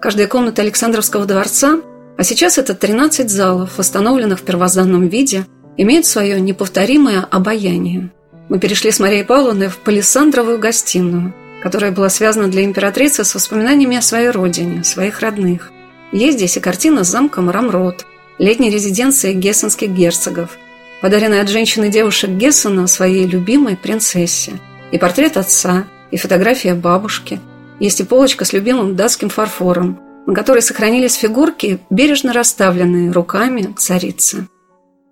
Каждая 0.00 0.26
комната 0.26 0.62
Александровского 0.62 1.26
дворца 1.26 1.80
А 2.18 2.24
сейчас 2.24 2.58
это 2.58 2.74
13 2.74 3.30
залов, 3.30 3.78
восстановленных 3.78 4.40
в 4.40 4.42
первозданном 4.42 5.06
виде, 5.06 5.46
имеют 5.76 6.06
свое 6.06 6.40
неповторимое 6.40 7.20
обаяние. 7.30 8.10
Мы 8.48 8.58
перешли 8.58 8.90
с 8.90 8.98
Марией 8.98 9.24
Павловной 9.24 9.68
в 9.68 9.78
палисандровую 9.78 10.58
гостиную, 10.58 11.32
которая 11.62 11.92
была 11.92 12.08
связана 12.08 12.48
для 12.48 12.64
императрицы 12.64 13.24
с 13.24 13.34
воспоминаниями 13.34 13.96
о 13.96 14.02
своей 14.02 14.30
родине, 14.30 14.82
своих 14.82 15.20
родных. 15.20 15.70
Есть 16.10 16.38
здесь 16.38 16.56
и 16.56 16.60
картина 16.60 17.04
с 17.04 17.08
замком 17.08 17.48
Рамрот, 17.48 18.04
летней 18.38 18.70
резиденции 18.70 19.32
гессенских 19.32 19.90
герцогов, 19.90 20.58
подаренная 21.00 21.42
от 21.42 21.48
женщины 21.48 21.88
девушек 21.88 22.30
Гессена 22.30 22.86
своей 22.88 23.26
любимой 23.26 23.76
принцессе, 23.76 24.52
и 24.92 24.98
портрет 24.98 25.36
отца, 25.36 25.84
и 26.12 26.16
фотография 26.16 26.74
бабушки. 26.74 27.40
Есть 27.80 28.00
и 28.00 28.04
полочка 28.04 28.44
с 28.44 28.52
любимым 28.52 28.94
датским 28.94 29.28
фарфором, 29.28 29.98
на 30.26 30.34
которой 30.34 30.62
сохранились 30.62 31.14
фигурки, 31.14 31.80
бережно 31.90 32.32
расставленные 32.32 33.10
руками 33.10 33.74
царицы. 33.76 34.46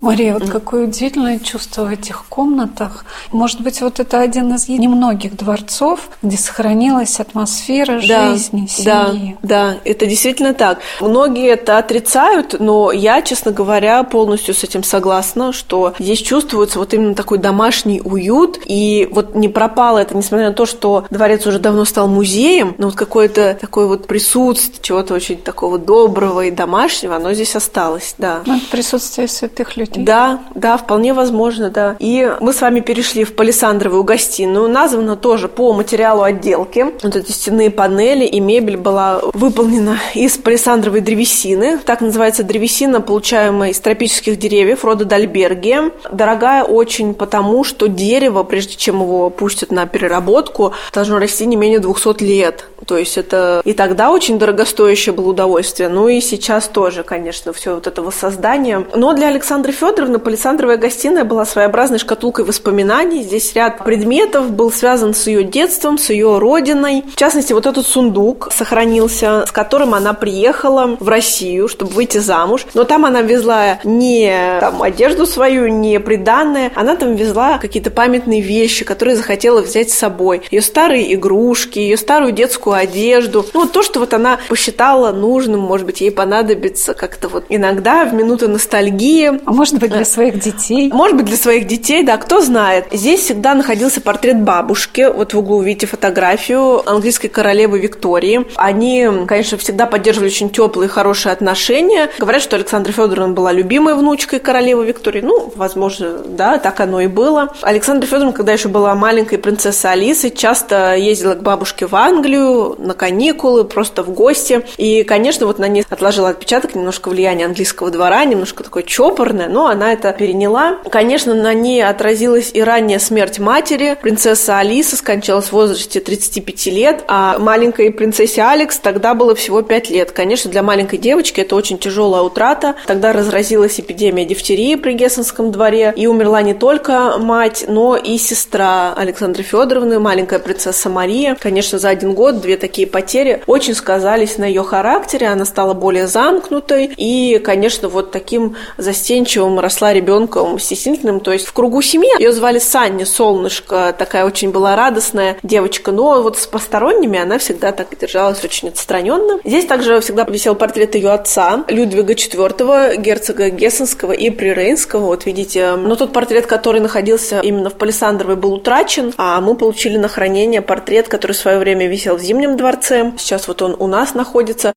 Мария, 0.00 0.32
вот 0.32 0.48
какое 0.48 0.86
удивительное 0.86 1.38
чувство 1.38 1.84
в 1.84 1.90
этих 1.90 2.24
комнатах. 2.30 3.04
Может 3.32 3.60
быть, 3.60 3.82
вот 3.82 4.00
это 4.00 4.20
один 4.20 4.54
из 4.54 4.66
немногих 4.66 5.36
дворцов, 5.36 6.08
где 6.22 6.38
сохранилась 6.38 7.20
атмосфера 7.20 8.00
да, 8.08 8.30
жизни, 8.32 8.66
семьи. 8.66 9.36
Да, 9.42 9.72
да, 9.72 9.76
это 9.84 10.06
действительно 10.06 10.54
так. 10.54 10.78
Многие 11.02 11.50
это 11.50 11.76
отрицают, 11.76 12.56
но 12.58 12.92
я, 12.92 13.20
честно 13.20 13.52
говоря, 13.52 14.02
полностью 14.02 14.54
с 14.54 14.64
этим 14.64 14.82
согласна, 14.84 15.52
что 15.52 15.94
здесь 15.98 16.22
чувствуется 16.22 16.78
вот 16.78 16.94
именно 16.94 17.14
такой 17.14 17.36
домашний 17.36 18.00
уют, 18.02 18.58
и 18.64 19.06
вот 19.12 19.34
не 19.34 19.48
пропало 19.48 19.98
это, 19.98 20.16
несмотря 20.16 20.48
на 20.48 20.54
то, 20.54 20.64
что 20.64 21.04
дворец 21.10 21.46
уже 21.46 21.58
давно 21.58 21.84
стал 21.84 22.08
музеем, 22.08 22.74
но 22.78 22.86
вот 22.86 22.96
какое-то 22.96 23.58
такое 23.60 23.84
вот 23.86 24.06
присутствие 24.06 24.80
чего-то 24.80 25.12
очень 25.12 25.36
такого 25.36 25.78
доброго 25.78 26.46
и 26.46 26.50
домашнего, 26.50 27.16
оно 27.16 27.34
здесь 27.34 27.54
осталось, 27.54 28.14
да. 28.16 28.40
Ну, 28.46 28.58
присутствие 28.70 29.28
святых 29.28 29.76
людей 29.76 29.89
да, 29.94 30.40
да, 30.54 30.76
вполне 30.76 31.12
возможно, 31.12 31.70
да. 31.70 31.96
И 31.98 32.30
мы 32.40 32.52
с 32.52 32.60
вами 32.60 32.80
перешли 32.80 33.24
в 33.24 33.34
палисандровую 33.34 34.04
гостиную. 34.04 34.68
Названа 34.68 35.16
тоже 35.16 35.48
по 35.48 35.72
материалу 35.72 36.22
отделки. 36.22 36.86
Вот 37.02 37.16
эти 37.16 37.32
стенные 37.32 37.70
панели 37.70 38.24
и 38.24 38.40
мебель 38.40 38.76
была 38.76 39.20
выполнена 39.32 39.98
из 40.14 40.36
палисандровой 40.36 41.00
древесины. 41.00 41.78
Так 41.78 42.00
называется 42.00 42.42
древесина, 42.42 43.00
получаемая 43.00 43.70
из 43.70 43.80
тропических 43.80 44.38
деревьев 44.38 44.84
рода 44.84 45.04
Дальбергия. 45.04 45.90
Дорогая 46.12 46.64
очень 46.64 47.14
потому, 47.14 47.64
что 47.64 47.88
дерево, 47.88 48.42
прежде 48.42 48.76
чем 48.76 49.00
его 49.00 49.30
пустят 49.30 49.70
на 49.70 49.86
переработку, 49.86 50.72
должно 50.92 51.18
расти 51.18 51.46
не 51.46 51.56
менее 51.56 51.78
200 51.78 52.22
лет. 52.22 52.64
То 52.86 52.96
есть 52.96 53.18
это 53.18 53.60
и 53.64 53.72
тогда 53.72 54.10
очень 54.10 54.38
дорогостоящее 54.38 55.14
было 55.14 55.28
удовольствие, 55.28 55.88
ну 55.88 56.08
и 56.08 56.20
сейчас 56.20 56.66
тоже, 56.66 57.02
конечно, 57.02 57.52
все 57.52 57.74
вот 57.74 57.86
это 57.86 58.02
воссоздание. 58.02 58.86
Но 58.94 59.12
для 59.12 59.28
Александры 59.28 59.72
Федоровны 59.80 60.18
Палисандровая 60.18 60.76
гостиная 60.76 61.24
была 61.24 61.46
своеобразной 61.46 61.98
шкатулкой 61.98 62.44
воспоминаний. 62.44 63.22
Здесь 63.22 63.54
ряд 63.54 63.82
предметов 63.82 64.50
был 64.50 64.70
связан 64.70 65.14
с 65.14 65.26
ее 65.26 65.42
детством, 65.42 65.96
с 65.96 66.10
ее 66.10 66.36
родиной. 66.36 67.02
В 67.10 67.16
частности, 67.16 67.54
вот 67.54 67.64
этот 67.64 67.86
сундук 67.86 68.50
сохранился, 68.52 69.46
с 69.46 69.52
которым 69.52 69.94
она 69.94 70.12
приехала 70.12 70.98
в 71.00 71.08
Россию, 71.08 71.66
чтобы 71.66 71.92
выйти 71.92 72.18
замуж. 72.18 72.66
Но 72.74 72.84
там 72.84 73.06
она 73.06 73.22
везла 73.22 73.78
не 73.82 74.58
там, 74.60 74.82
одежду 74.82 75.24
свою, 75.24 75.68
не 75.68 75.98
приданное, 75.98 76.72
она 76.74 76.94
там 76.94 77.14
везла 77.14 77.56
какие-то 77.56 77.90
памятные 77.90 78.42
вещи, 78.42 78.84
которые 78.84 79.16
захотела 79.16 79.62
взять 79.62 79.88
с 79.88 79.94
собой. 79.94 80.42
Ее 80.50 80.60
старые 80.60 81.14
игрушки, 81.14 81.78
ее 81.78 81.96
старую 81.96 82.32
детскую 82.32 82.76
одежду. 82.76 83.46
Ну, 83.54 83.60
вот 83.60 83.72
то, 83.72 83.82
что 83.82 84.00
вот 84.00 84.12
она 84.12 84.40
посчитала 84.46 85.10
нужным, 85.10 85.60
может 85.60 85.86
быть, 85.86 86.02
ей 86.02 86.10
понадобится 86.10 86.92
как-то 86.92 87.28
вот 87.28 87.46
иногда 87.48 88.04
в 88.04 88.12
минуты 88.12 88.46
ностальгии. 88.46 89.40
А 89.46 89.52
может 89.52 89.69
быть, 89.78 89.90
для 89.90 90.04
своих 90.04 90.40
детей. 90.40 90.90
Может 90.92 91.16
быть, 91.16 91.26
для 91.26 91.36
своих 91.36 91.66
детей, 91.66 92.04
да, 92.04 92.16
кто 92.16 92.40
знает. 92.40 92.86
Здесь 92.90 93.20
всегда 93.20 93.54
находился 93.54 94.00
портрет 94.00 94.40
бабушки. 94.40 95.08
Вот 95.12 95.34
в 95.34 95.38
углу 95.38 95.62
видите 95.62 95.86
фотографию 95.86 96.88
английской 96.88 97.28
королевы 97.28 97.78
Виктории. 97.78 98.46
Они, 98.56 99.08
конечно, 99.26 99.58
всегда 99.58 99.86
поддерживали 99.86 100.28
очень 100.28 100.50
теплые, 100.50 100.88
хорошие 100.88 101.32
отношения. 101.32 102.10
Говорят, 102.18 102.42
что 102.42 102.56
Александра 102.56 102.92
Федоровна 102.92 103.34
была 103.34 103.52
любимой 103.52 103.94
внучкой 103.94 104.40
королевы 104.40 104.86
Виктории. 104.86 105.20
Ну, 105.20 105.52
возможно, 105.54 106.18
да, 106.24 106.58
так 106.58 106.80
оно 106.80 107.00
и 107.00 107.06
было. 107.06 107.54
Александра 107.62 108.06
Федоровна, 108.06 108.32
когда 108.32 108.52
еще 108.52 108.68
была 108.68 108.94
маленькой 108.94 109.38
принцессой 109.38 109.92
Алисой, 109.92 110.30
часто 110.30 110.96
ездила 110.96 111.34
к 111.34 111.42
бабушке 111.42 111.86
в 111.86 111.94
Англию, 111.94 112.76
на 112.78 112.94
каникулы, 112.94 113.64
просто 113.64 114.02
в 114.02 114.10
гости. 114.10 114.64
И, 114.76 115.04
конечно, 115.04 115.46
вот 115.46 115.58
на 115.58 115.68
ней 115.68 115.84
отложила 115.88 116.30
отпечаток 116.30 116.74
немножко 116.74 117.08
влияния 117.08 117.46
английского 117.46 117.90
двора, 117.90 118.24
немножко 118.24 118.64
такое 118.64 118.82
чопорное, 118.82 119.48
но 119.48 119.59
она 119.66 119.92
это 119.92 120.12
переняла. 120.12 120.78
Конечно, 120.90 121.34
на 121.34 121.54
ней 121.54 121.84
отразилась 121.84 122.50
и 122.52 122.62
ранняя 122.62 122.98
смерть 122.98 123.38
матери. 123.38 123.96
Принцесса 124.00 124.58
Алиса 124.58 124.96
скончалась 124.96 125.46
в 125.46 125.52
возрасте 125.52 126.00
35 126.00 126.66
лет, 126.66 127.04
а 127.08 127.38
маленькой 127.38 127.92
принцессе 127.92 128.42
Алекс 128.42 128.78
тогда 128.78 129.14
было 129.14 129.34
всего 129.34 129.62
5 129.62 129.90
лет. 129.90 130.12
Конечно, 130.12 130.50
для 130.50 130.62
маленькой 130.62 130.98
девочки 130.98 131.40
это 131.40 131.56
очень 131.56 131.78
тяжелая 131.78 132.22
утрата. 132.22 132.74
Тогда 132.86 133.12
разразилась 133.12 133.80
эпидемия 133.80 134.24
дифтерии 134.24 134.74
при 134.74 134.92
Гессенском 134.92 135.50
дворе, 135.50 135.92
и 135.96 136.06
умерла 136.06 136.42
не 136.42 136.54
только 136.54 137.16
мать, 137.18 137.64
но 137.68 137.96
и 137.96 138.18
сестра 138.18 138.92
Александры 138.94 139.42
Федоровны, 139.42 139.98
маленькая 139.98 140.38
принцесса 140.38 140.88
Мария. 140.88 141.36
Конечно, 141.40 141.78
за 141.78 141.88
один 141.88 142.14
год 142.14 142.40
две 142.40 142.56
такие 142.56 142.86
потери 142.86 143.42
очень 143.46 143.74
сказались 143.74 144.38
на 144.38 144.44
ее 144.44 144.62
характере, 144.62 145.28
она 145.28 145.44
стала 145.44 145.74
более 145.74 146.06
замкнутой 146.06 146.92
и, 146.96 147.38
конечно, 147.38 147.88
вот 147.88 148.10
таким 148.10 148.56
застенчивым 148.76 149.39
росла 149.58 149.92
ребенком 149.92 150.58
стеснительным, 150.58 151.20
то 151.20 151.32
есть 151.32 151.46
в 151.46 151.52
кругу 151.52 151.82
семьи. 151.82 152.10
Ее 152.18 152.32
звали 152.32 152.58
Санни, 152.58 153.04
солнышко, 153.04 153.94
такая 153.96 154.24
очень 154.24 154.50
была 154.50 154.76
радостная 154.76 155.36
девочка, 155.42 155.92
но 155.92 156.22
вот 156.22 156.38
с 156.38 156.46
посторонними 156.46 157.18
она 157.18 157.38
всегда 157.38 157.72
так 157.72 157.88
держалась 157.98 158.44
очень 158.44 158.68
отстраненно. 158.68 159.40
Здесь 159.44 159.66
также 159.66 160.00
всегда 160.00 160.24
висел 160.24 160.54
портрет 160.54 160.94
ее 160.94 161.10
отца, 161.10 161.64
Людвига 161.68 162.12
IV, 162.12 162.96
герцога 162.96 163.50
Гессенского 163.50 164.12
и 164.12 164.30
Прирейнского, 164.30 165.06
вот 165.06 165.26
видите. 165.26 165.76
Но 165.76 165.96
тот 165.96 166.12
портрет, 166.12 166.46
который 166.46 166.80
находился 166.80 167.40
именно 167.40 167.70
в 167.70 167.74
Палисандровой, 167.74 168.36
был 168.36 168.54
утрачен, 168.54 169.12
а 169.16 169.40
мы 169.40 169.54
получили 169.54 169.96
на 169.96 170.08
хранение 170.08 170.62
портрет, 170.62 171.08
который 171.08 171.32
в 171.32 171.36
свое 171.36 171.58
время 171.58 171.88
висел 171.88 172.16
в 172.16 172.20
Зимнем 172.20 172.56
дворце. 172.56 173.12
Сейчас 173.18 173.48
вот 173.48 173.62
он 173.62 173.76
у 173.78 173.86
нас 173.86 174.14
находится. 174.14 174.72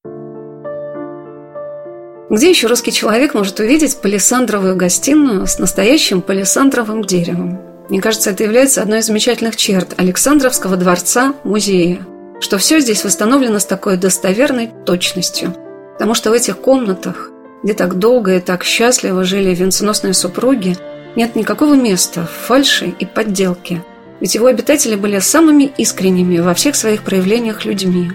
Где 2.30 2.50
еще 2.50 2.68
русский 2.68 2.92
человек 2.92 3.34
может 3.34 3.60
увидеть 3.60 3.98
палисандровую 3.98 4.76
гостиную 4.76 5.46
с 5.46 5.60
настоящим 5.60 6.22
палисандровым 6.22 7.04
деревом? 7.04 7.60
Мне 7.90 8.02
кажется, 8.02 8.30
это 8.30 8.44
является 8.44 8.82
одной 8.82 9.00
из 9.00 9.08
замечательных 9.08 9.56
черт 9.56 9.94
Александровского 9.98 10.78
дворца 10.78 11.34
музея, 11.44 12.00
что 12.40 12.58
все 12.58 12.80
здесь 12.80 13.04
восстановлено 13.04 13.60
с 13.60 13.66
такой 13.66 13.98
достоверной 13.98 14.72
точностью. 14.86 15.54
Потому 15.94 16.14
что 16.14 16.32
в 16.32 16.34
этих 16.34 16.58
комнатах, 16.58 17.30
где 17.64 17.74
так 17.74 18.00
долго 18.00 18.38
и 18.38 18.40
так 18.40 18.64
счастливо 18.64 19.24
жили 19.24 19.54
венценосные 19.54 20.14
супруги, 20.14 20.78
нет 21.16 21.36
никакого 21.36 21.76
места 21.76 22.28
фальши 22.48 22.94
и 23.00 23.06
подделки– 23.06 23.84
ведь 24.24 24.36
его 24.36 24.48
обитатели 24.48 24.96
были 24.96 25.20
самыми 25.20 25.74
искренними 25.78 26.40
во 26.40 26.54
всех 26.54 26.78
своих 26.78 27.04
проявлениях 27.04 27.66
людьми, 27.66 28.14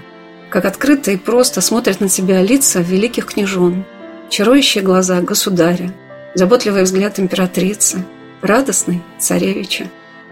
как 0.49 0.65
открыто 0.65 1.11
и 1.11 1.19
просто 1.19 1.61
смотрят 1.61 2.01
на 2.01 2.09
себя 2.09 2.41
лица 2.41 2.81
великих 2.81 3.27
княжон, 3.27 3.85
чарующие 4.29 4.83
глаза 4.85 5.21
государя, 5.21 5.93
заботливый 6.35 6.83
взгляд 6.83 7.19
императрицы, 7.19 8.05
радостный 8.43 9.03
царевича. 9.19 9.87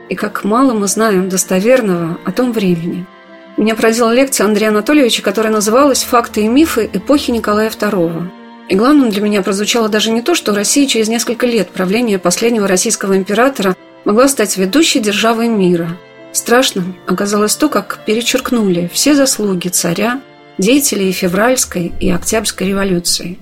И 0.09 0.15
как 0.15 0.45
мало 0.45 0.73
мы 0.73 0.87
знаем 0.87 1.29
достоверного 1.29 2.19
о 2.25 2.33
том 2.33 2.53
времени. 2.53 3.07
Меня 3.57 3.75
поразила 3.75 4.13
лекция 4.13 4.47
Андрея 4.47 4.69
Анатольевича, 4.69 5.23
которая 5.23 5.53
называлась 5.53 6.05
«Факты 6.05 6.43
и 6.43 6.49
мифы 6.49 6.89
эпохи 6.93 7.31
Николая 7.31 7.71
II». 7.71 8.29
И 8.69 8.75
главным 8.75 9.11
для 9.11 9.23
меня 9.23 9.43
прозвучало 9.43 9.89
даже 9.89 10.11
не 10.11 10.23
то, 10.23 10.35
что 10.35 10.55
Россия 10.55 10.87
через 10.87 11.09
несколько 11.09 11.47
лет 11.47 11.71
правления 11.71 12.19
последнего 12.19 12.67
российского 12.67 13.17
императора 13.17 13.77
могла 14.05 14.29
стать 14.29 14.57
ведущей 14.57 15.01
державой 15.01 15.49
мира. 15.49 15.97
Страшным 16.33 16.97
оказалось 17.07 17.57
то, 17.57 17.69
как 17.69 18.01
перечеркнули 18.05 18.91
все 18.93 19.15
заслуги 19.15 19.69
царя, 19.69 20.21
деятелей 20.59 21.13
февральской 21.13 21.93
и 21.99 22.11
октябрьской 22.11 22.69
революции. 22.69 23.39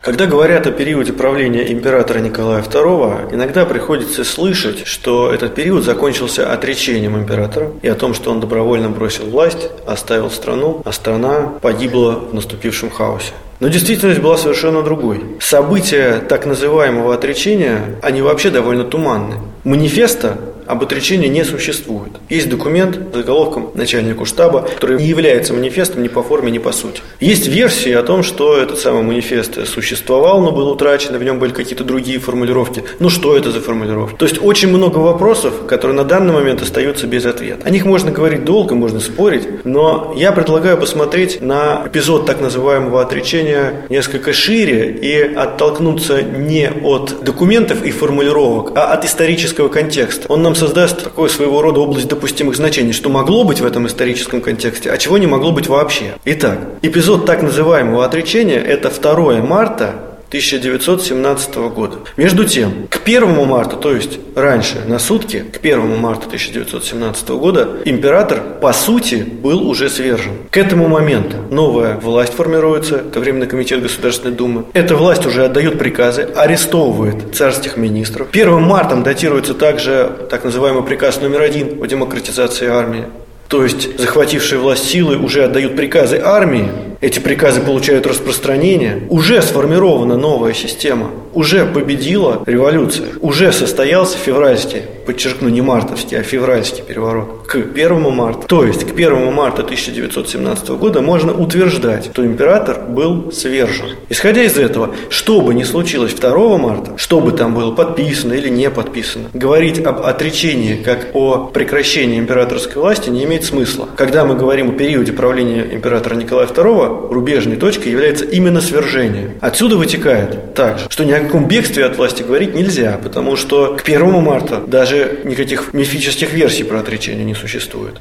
Когда 0.00 0.26
говорят 0.26 0.64
о 0.68 0.70
периоде 0.70 1.12
правления 1.12 1.72
императора 1.72 2.20
Николая 2.20 2.62
II, 2.62 3.34
иногда 3.34 3.66
приходится 3.66 4.22
слышать, 4.22 4.86
что 4.86 5.32
этот 5.32 5.56
период 5.56 5.82
закончился 5.82 6.52
отречением 6.52 7.18
императора 7.18 7.72
и 7.82 7.88
о 7.88 7.96
том, 7.96 8.14
что 8.14 8.30
он 8.30 8.38
добровольно 8.38 8.90
бросил 8.90 9.26
власть, 9.26 9.70
оставил 9.86 10.30
страну, 10.30 10.82
а 10.84 10.92
страна 10.92 11.52
погибла 11.60 12.12
в 12.12 12.32
наступившем 12.32 12.90
хаосе. 12.90 13.32
Но 13.58 13.66
действительность 13.66 14.20
была 14.20 14.36
совершенно 14.36 14.82
другой. 14.82 15.20
События 15.40 16.20
так 16.20 16.46
называемого 16.46 17.12
отречения, 17.12 17.96
они 18.00 18.22
вообще 18.22 18.50
довольно 18.50 18.84
туманны. 18.84 19.34
Манифеста 19.64 20.38
об 20.68 20.82
отречении 20.82 21.28
не 21.28 21.44
существует. 21.44 22.12
Есть 22.28 22.48
документ 22.48 22.98
с 23.12 23.16
заголовком 23.16 23.70
начальнику 23.74 24.24
штаба, 24.24 24.68
который 24.74 24.98
не 24.98 25.06
является 25.06 25.54
манифестом 25.54 26.02
ни 26.02 26.08
по 26.08 26.22
форме, 26.22 26.50
ни 26.50 26.58
по 26.58 26.72
сути. 26.72 27.00
Есть 27.20 27.48
версии 27.48 27.92
о 27.92 28.02
том, 28.02 28.22
что 28.22 28.56
этот 28.56 28.78
самый 28.78 29.02
манифест 29.02 29.66
существовал, 29.66 30.40
но 30.42 30.52
был 30.52 30.68
утрачен, 30.68 31.14
и 31.14 31.18
в 31.18 31.24
нем 31.24 31.38
были 31.38 31.52
какие-то 31.52 31.84
другие 31.84 32.18
формулировки. 32.18 32.84
Ну 32.98 33.08
что 33.08 33.36
это 33.36 33.50
за 33.50 33.60
формулировки? 33.60 34.16
То 34.16 34.26
есть 34.26 34.38
очень 34.42 34.68
много 34.68 34.98
вопросов, 34.98 35.66
которые 35.66 35.96
на 35.96 36.04
данный 36.04 36.32
момент 36.32 36.62
остаются 36.62 37.06
без 37.06 37.24
ответа. 37.24 37.66
О 37.66 37.70
них 37.70 37.84
можно 37.84 38.10
говорить 38.10 38.44
долго, 38.44 38.74
можно 38.74 39.00
спорить, 39.00 39.64
но 39.64 40.12
я 40.16 40.32
предлагаю 40.32 40.76
посмотреть 40.76 41.40
на 41.40 41.84
эпизод 41.86 42.26
так 42.26 42.40
называемого 42.40 43.00
отречения 43.00 43.86
несколько 43.88 44.32
шире 44.32 44.90
и 44.90 45.34
оттолкнуться 45.34 46.22
не 46.22 46.70
от 46.70 47.24
документов 47.24 47.82
и 47.84 47.90
формулировок, 47.90 48.72
а 48.76 48.92
от 48.92 49.04
исторического 49.04 49.68
контекста. 49.68 50.26
Он 50.28 50.42
нам 50.42 50.54
создаст 50.58 51.04
такое 51.04 51.28
своего 51.28 51.62
рода 51.62 51.80
область 51.80 52.08
допустимых 52.08 52.56
значений, 52.56 52.92
что 52.92 53.08
могло 53.08 53.44
быть 53.44 53.60
в 53.60 53.64
этом 53.64 53.86
историческом 53.86 54.40
контексте, 54.40 54.90
а 54.90 54.98
чего 54.98 55.16
не 55.16 55.26
могло 55.26 55.52
быть 55.52 55.68
вообще. 55.68 56.14
Итак, 56.24 56.58
эпизод 56.82 57.24
так 57.26 57.42
называемого 57.42 58.04
отречения– 58.04 58.58
это 58.66 58.90
2 58.90 59.40
марта 59.40 60.07
1917 60.28 61.54
года. 61.74 61.96
Между 62.16 62.44
тем, 62.44 62.86
к 62.90 63.00
1 63.02 63.46
марта, 63.46 63.76
то 63.76 63.94
есть 63.94 64.18
раньше, 64.34 64.82
на 64.86 64.98
сутки, 64.98 65.44
к 65.52 65.58
1 65.58 65.98
марта 65.98 66.26
1917 66.26 67.28
года, 67.30 67.78
император, 67.84 68.42
по 68.60 68.72
сути, 68.72 69.16
был 69.16 69.66
уже 69.68 69.88
свержен. 69.88 70.32
К 70.50 70.58
этому 70.58 70.88
моменту 70.88 71.36
новая 71.50 71.96
власть 71.96 72.34
формируется, 72.34 72.96
это 72.96 73.20
Временный 73.20 73.46
комитет 73.46 73.82
Государственной 73.82 74.34
Думы. 74.34 74.64
Эта 74.74 74.96
власть 74.96 75.24
уже 75.26 75.44
отдает 75.46 75.78
приказы, 75.78 76.22
арестовывает 76.22 77.34
царских 77.34 77.76
министров. 77.76 78.28
1 78.30 78.62
марта 78.62 78.96
датируется 78.96 79.54
также 79.54 80.10
так 80.30 80.44
называемый 80.44 80.82
приказ 80.82 81.20
номер 81.20 81.42
один 81.42 81.82
о 81.82 81.86
демократизации 81.86 82.68
армии. 82.68 83.04
То 83.48 83.64
есть 83.64 83.98
захватившие 83.98 84.58
власть 84.58 84.84
силы 84.84 85.16
уже 85.16 85.44
отдают 85.44 85.74
приказы 85.74 86.20
армии, 86.22 86.68
эти 87.00 87.18
приказы 87.18 87.62
получают 87.62 88.06
распространение, 88.06 89.04
уже 89.08 89.40
сформирована 89.40 90.18
новая 90.18 90.52
система, 90.52 91.10
уже 91.38 91.66
победила 91.66 92.42
революция, 92.46 93.10
уже 93.20 93.52
состоялся 93.52 94.18
февральский, 94.18 94.82
подчеркну, 95.06 95.48
не 95.48 95.60
мартовский, 95.62 96.18
а 96.18 96.24
февральский 96.24 96.82
переворот 96.82 97.46
к 97.46 97.54
1 97.54 98.00
марта. 98.12 98.48
То 98.48 98.64
есть 98.64 98.84
к 98.84 98.92
1 98.92 99.32
марта 99.32 99.62
1917 99.62 100.68
года 100.70 101.00
можно 101.00 101.32
утверждать, 101.32 102.10
что 102.12 102.26
император 102.26 102.86
был 102.88 103.30
свержен. 103.30 103.90
Исходя 104.08 104.42
из 104.42 104.58
этого, 104.58 104.90
что 105.10 105.40
бы 105.40 105.54
ни 105.54 105.62
случилось 105.62 106.12
2 106.12 106.58
марта, 106.58 106.94
что 106.96 107.20
бы 107.20 107.30
там 107.30 107.54
было 107.54 107.70
подписано 107.70 108.32
или 108.32 108.48
не 108.48 108.68
подписано, 108.68 109.28
говорить 109.32 109.78
об 109.78 110.00
отречении 110.00 110.82
как 110.82 111.10
о 111.14 111.46
прекращении 111.54 112.18
императорской 112.18 112.82
власти 112.82 113.10
не 113.10 113.22
имеет 113.24 113.44
смысла. 113.44 113.88
Когда 113.96 114.24
мы 114.24 114.34
говорим 114.34 114.70
о 114.70 114.72
периоде 114.72 115.12
правления 115.12 115.68
императора 115.70 116.16
Николая 116.16 116.48
II, 116.48 117.12
рубежной 117.12 117.56
точкой 117.56 117.92
является 117.92 118.24
именно 118.24 118.60
свержение. 118.60 119.36
Отсюда 119.40 119.76
вытекает 119.76 120.54
также, 120.54 120.86
что 120.88 121.04
ни 121.04 121.12
о 121.12 121.27
каком 121.28 121.46
бегстве 121.46 121.84
от 121.84 121.96
власти 121.96 122.22
говорить 122.22 122.54
нельзя, 122.54 122.98
потому 123.02 123.36
что 123.36 123.76
к 123.76 123.82
1 123.88 124.22
марта 124.22 124.60
даже 124.66 125.20
никаких 125.24 125.72
мифических 125.72 126.32
версий 126.32 126.64
про 126.64 126.80
отречение 126.80 127.24
не 127.24 127.34
существует. 127.34 128.00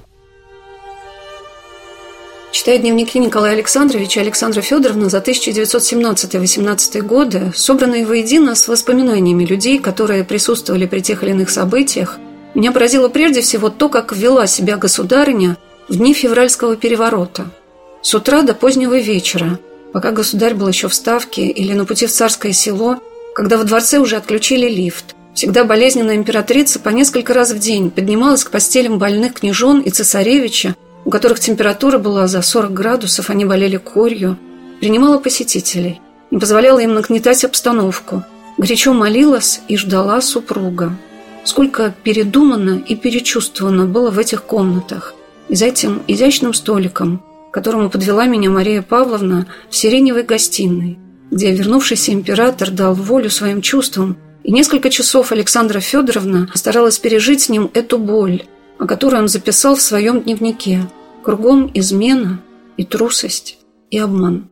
Читая 2.52 2.80
дневники 2.80 3.20
Николая 3.20 3.54
Александровича 3.54 4.22
и 4.22 4.24
Александра 4.24 4.62
Федоровна 4.62 5.10
за 5.10 5.20
1917-18 5.20 7.02
годы, 7.02 7.52
собранные 7.56 8.06
воедино 8.06 8.56
с 8.56 8.68
воспоминаниями 8.68 9.46
людей, 9.46 9.78
которые 9.78 10.24
присутствовали 10.24 10.88
при 10.88 11.02
тех 11.02 11.22
или 11.24 11.32
иных 11.32 11.52
событиях, 11.52 12.18
меня 12.56 12.72
поразило 12.72 13.10
прежде 13.10 13.42
всего 13.42 13.70
то, 13.70 13.90
как 13.90 14.16
вела 14.16 14.48
себя 14.48 14.78
государыня 14.78 15.58
в 15.88 15.98
дни 15.98 16.14
февральского 16.14 16.76
переворота– 16.76 17.52
с 18.02 18.14
утра 18.14 18.42
до 18.42 18.54
позднего 18.54 18.98
вечера, 18.98 19.60
пока 19.92 20.12
государь 20.12 20.54
был 20.54 20.68
еще 20.68 20.88
в 20.88 20.94
Ставке 20.94 21.48
или 21.48 21.74
на 21.74 21.84
пути 21.84 22.06
в 22.06 22.12
царское 22.12 22.54
село, 22.54 23.00
когда 23.38 23.58
во 23.58 23.66
дворце 23.66 24.00
уже 24.00 24.16
отключили 24.16 24.68
лифт, 24.68 25.16
всегда 25.36 25.64
болезненная 25.64 26.16
императрица 26.16 26.80
по 26.80 26.90
несколько 26.90 27.36
раз 27.36 27.52
в 27.52 27.60
день 27.60 27.92
поднималась 27.92 28.44
к 28.44 28.50
постелям 28.50 28.98
больных 28.98 29.36
княжон 29.36 29.80
и 29.82 29.92
цесаревича, 29.92 30.76
у 31.06 31.12
которых 31.12 31.40
температура 31.40 32.00
была 32.00 32.26
за 32.26 32.42
40 32.42 32.74
градусов, 32.74 33.30
они 33.30 33.46
болели 33.46 33.78
корью, 33.78 34.40
принимала 34.80 35.20
посетителей, 35.20 36.02
не 36.32 36.40
позволяла 36.40 36.80
им 36.80 36.96
нагнетать 36.96 37.46
обстановку, 37.46 38.24
горячо 38.58 38.94
молилась 38.94 39.62
и 39.68 39.78
ждала 39.78 40.20
супруга. 40.22 40.98
Сколько 41.44 41.94
передумано 42.04 42.82
и 42.88 42.96
перечувствовано 42.96 43.86
было 43.86 44.10
в 44.10 44.18
этих 44.18 44.46
комнатах, 44.46 45.14
и 45.48 45.54
за 45.54 45.68
этим 45.68 46.02
изящным 46.08 46.56
столиком, 46.56 47.24
которому 47.54 47.92
подвела 47.92 48.26
меня 48.26 48.50
Мария 48.50 48.82
Павловна 48.82 49.46
в 49.70 49.76
сиреневой 49.76 50.24
гостиной, 50.24 50.98
где 51.32 51.54
вернувшийся 51.54 52.14
император 52.14 52.72
дал 52.72 52.94
волю 52.94 53.30
своим 53.30 53.62
чувствам, 53.62 54.18
и 54.44 54.52
несколько 54.52 54.90
часов 54.90 55.32
Александра 55.32 55.80
Федоровна 55.80 56.50
старалась 56.54 57.00
пережить 57.00 57.42
с 57.42 57.50
ним 57.50 57.70
эту 57.74 57.98
боль, 57.98 58.44
о 58.80 58.86
которой 58.86 59.22
он 59.22 59.28
записал 59.28 59.76
в 59.76 59.82
своем 59.82 60.22
дневнике. 60.22 60.84
Кругом 61.24 61.70
измена 61.74 62.40
и 62.78 62.86
трусость 62.86 63.58
и 63.92 63.98
обман. 63.98 64.50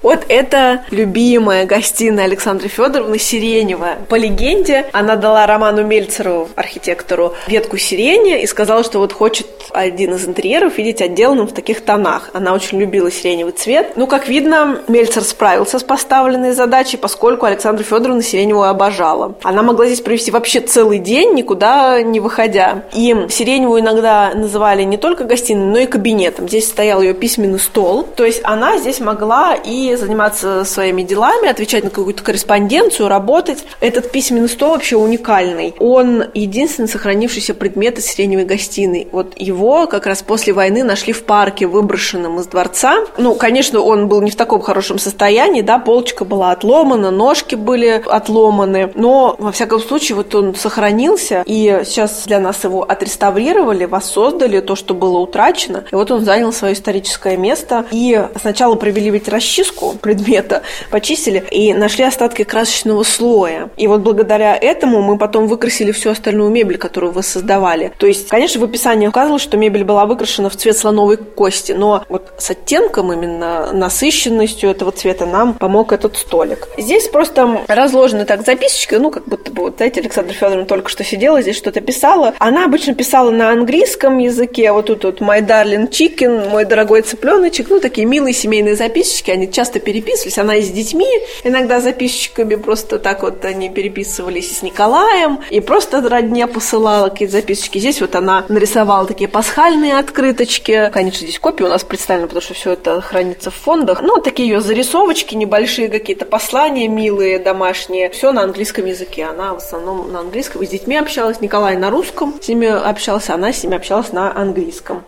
Вот 0.00 0.26
это 0.28 0.84
любимая 0.92 1.66
гостиная 1.66 2.26
Александры 2.26 2.68
Федоровны 2.68 3.18
Сиреневая. 3.18 3.98
По 4.08 4.14
легенде, 4.14 4.86
она 4.92 5.16
дала 5.16 5.44
Роману 5.44 5.84
Мельцеру, 5.84 6.48
архитектору, 6.54 7.34
ветку 7.48 7.78
сирени 7.78 8.40
и 8.40 8.46
сказала, 8.46 8.84
что 8.84 9.00
вот 9.00 9.12
хочет 9.12 9.48
один 9.72 10.14
из 10.14 10.24
интерьеров 10.24 10.78
видеть 10.78 11.02
отделанным 11.02 11.48
в 11.48 11.52
таких 11.52 11.84
тонах. 11.84 12.30
Она 12.32 12.54
очень 12.54 12.78
любила 12.78 13.10
сиреневый 13.10 13.52
цвет. 13.52 13.94
Ну, 13.96 14.06
как 14.06 14.28
видно, 14.28 14.82
Мельцер 14.86 15.24
справился 15.24 15.80
с 15.80 15.82
поставленной 15.82 16.52
задачей, 16.52 16.96
поскольку 16.96 17.46
Александра 17.46 17.82
Федоровна 17.82 18.22
сиреневую 18.22 18.68
обожала. 18.68 19.34
Она 19.42 19.64
могла 19.64 19.86
здесь 19.86 20.00
провести 20.00 20.30
вообще 20.30 20.60
целый 20.60 21.00
день, 21.00 21.34
никуда 21.34 22.02
не 22.02 22.20
выходя. 22.20 22.84
И 22.94 23.26
сиреневую 23.30 23.80
иногда 23.80 24.32
называли 24.32 24.84
не 24.84 24.96
только 24.96 25.24
гостиной, 25.24 25.66
но 25.66 25.78
и 25.78 25.86
кабинетом. 25.86 26.48
Здесь 26.48 26.68
стоял 26.68 27.02
ее 27.02 27.14
письменный 27.14 27.58
стол. 27.58 28.04
То 28.04 28.24
есть 28.24 28.40
она 28.44 28.78
здесь 28.78 29.00
могла 29.00 29.56
и 29.56 29.87
заниматься 29.96 30.64
своими 30.64 31.02
делами, 31.02 31.48
отвечать 31.48 31.84
на 31.84 31.90
какую-то 31.90 32.22
корреспонденцию, 32.22 33.08
работать. 33.08 33.64
Этот 33.80 34.10
письменный 34.10 34.48
стол 34.48 34.72
вообще 34.72 34.96
уникальный. 34.96 35.74
Он 35.78 36.24
единственный 36.34 36.88
сохранившийся 36.88 37.54
предмет 37.54 37.98
из 37.98 38.06
сиреневой 38.06 38.44
гостиной. 38.44 39.08
Вот 39.12 39.38
его 39.38 39.86
как 39.86 40.06
раз 40.06 40.22
после 40.22 40.52
войны 40.52 40.84
нашли 40.84 41.12
в 41.12 41.24
парке, 41.24 41.66
выброшенном 41.66 42.40
из 42.40 42.46
дворца. 42.46 43.04
Ну, 43.16 43.34
конечно, 43.34 43.80
он 43.80 44.08
был 44.08 44.20
не 44.20 44.30
в 44.30 44.36
таком 44.36 44.60
хорошем 44.60 44.98
состоянии, 44.98 45.62
да, 45.62 45.78
полочка 45.78 46.24
была 46.24 46.52
отломана, 46.52 47.10
ножки 47.10 47.54
были 47.54 48.02
отломаны, 48.06 48.90
но, 48.94 49.36
во 49.38 49.52
всяком 49.52 49.80
случае, 49.80 50.16
вот 50.16 50.34
он 50.34 50.54
сохранился, 50.54 51.42
и 51.46 51.82
сейчас 51.84 52.24
для 52.26 52.40
нас 52.40 52.64
его 52.64 52.82
отреставрировали, 52.82 53.84
воссоздали 53.84 54.60
то, 54.60 54.76
что 54.76 54.94
было 54.94 55.18
утрачено, 55.18 55.84
и 55.90 55.94
вот 55.94 56.10
он 56.10 56.24
занял 56.24 56.52
свое 56.52 56.74
историческое 56.74 57.36
место, 57.36 57.86
и 57.90 58.26
сначала 58.40 58.74
провели 58.74 59.10
ведь 59.10 59.28
расчистку 59.28 59.77
краску 59.78 59.98
предмета, 59.98 60.62
почистили 60.90 61.44
и 61.50 61.72
нашли 61.74 62.04
остатки 62.04 62.44
красочного 62.44 63.02
слоя. 63.02 63.70
И 63.76 63.86
вот 63.86 64.00
благодаря 64.00 64.56
этому 64.56 65.02
мы 65.02 65.18
потом 65.18 65.46
выкрасили 65.46 65.92
всю 65.92 66.10
остальную 66.10 66.50
мебель, 66.50 66.78
которую 66.78 67.12
воссоздавали. 67.12 67.92
То 67.98 68.06
есть, 68.06 68.28
конечно, 68.28 68.60
в 68.60 68.64
описании 68.64 69.06
указывалось, 69.06 69.42
что 69.42 69.56
мебель 69.56 69.84
была 69.84 70.06
выкрашена 70.06 70.48
в 70.48 70.56
цвет 70.56 70.76
слоновой 70.76 71.16
кости, 71.16 71.72
но 71.72 72.04
вот 72.08 72.32
с 72.38 72.50
оттенком 72.50 73.12
именно, 73.12 73.72
насыщенностью 73.72 74.70
этого 74.70 74.92
цвета 74.92 75.26
нам 75.26 75.54
помог 75.54 75.92
этот 75.92 76.16
столик. 76.16 76.68
Здесь 76.76 77.08
просто 77.08 77.60
разложены 77.68 78.24
так 78.24 78.44
записочки, 78.44 78.94
ну, 78.96 79.10
как 79.10 79.24
будто 79.26 79.50
бы, 79.50 79.64
вот, 79.64 79.76
знаете, 79.76 80.00
Александра 80.00 80.34
Федоровна 80.34 80.66
только 80.66 80.88
что 80.88 81.04
сидела, 81.04 81.40
здесь 81.42 81.56
что-то 81.56 81.80
писала. 81.80 82.34
Она 82.38 82.64
обычно 82.64 82.94
писала 82.94 83.30
на 83.30 83.50
английском 83.50 84.18
языке, 84.18 84.72
вот 84.72 84.86
тут 84.86 85.04
вот 85.04 85.20
«My 85.20 85.40
darling 85.40 85.88
chicken», 85.90 86.50
«Мой 86.50 86.64
дорогой 86.64 87.02
цыпленочек», 87.02 87.68
ну, 87.70 87.80
такие 87.80 88.06
милые 88.06 88.34
семейные 88.34 88.76
записочки, 88.76 89.30
они 89.30 89.50
часто 89.50 89.67
часто 89.68 89.80
переписывались. 89.80 90.38
Она 90.38 90.56
и 90.56 90.62
с 90.62 90.70
детьми, 90.70 91.06
иногда 91.44 91.80
записчиками 91.80 92.54
просто 92.54 92.98
так 92.98 93.22
вот 93.22 93.44
они 93.44 93.68
переписывались 93.68 94.58
с 94.58 94.62
Николаем, 94.62 95.40
и 95.50 95.60
просто 95.60 96.00
родня 96.00 96.46
посылала 96.46 97.08
какие-то 97.10 97.32
записочки. 97.32 97.78
Здесь 97.78 98.00
вот 98.00 98.14
она 98.14 98.44
нарисовала 98.48 99.06
такие 99.06 99.28
пасхальные 99.28 99.98
открыточки. 99.98 100.90
Конечно, 100.92 101.26
здесь 101.26 101.38
копии 101.38 101.64
у 101.64 101.68
нас 101.68 101.84
представлены, 101.84 102.28
потому 102.28 102.42
что 102.42 102.54
все 102.54 102.72
это 102.72 103.00
хранится 103.00 103.50
в 103.50 103.54
фондах. 103.54 104.00
Ну, 104.00 104.18
такие 104.18 104.48
ее 104.48 104.60
зарисовочки 104.60 105.34
небольшие, 105.34 105.88
какие-то 105.88 106.24
послания 106.24 106.88
милые, 106.88 107.38
домашние. 107.38 108.08
Все 108.10 108.32
на 108.32 108.42
английском 108.42 108.86
языке. 108.86 109.24
Она 109.24 109.52
в 109.52 109.58
основном 109.58 110.10
на 110.12 110.20
английском. 110.20 110.62
И 110.62 110.66
с 110.66 110.70
детьми 110.70 110.96
общалась. 110.96 111.40
Николай 111.40 111.76
на 111.76 111.90
русском 111.90 112.34
с 112.40 112.48
ними 112.48 112.68
общался, 112.68 113.34
она 113.34 113.52
с 113.52 113.62
ними 113.62 113.76
общалась 113.76 114.12
на 114.12 114.34
английском. 114.34 115.04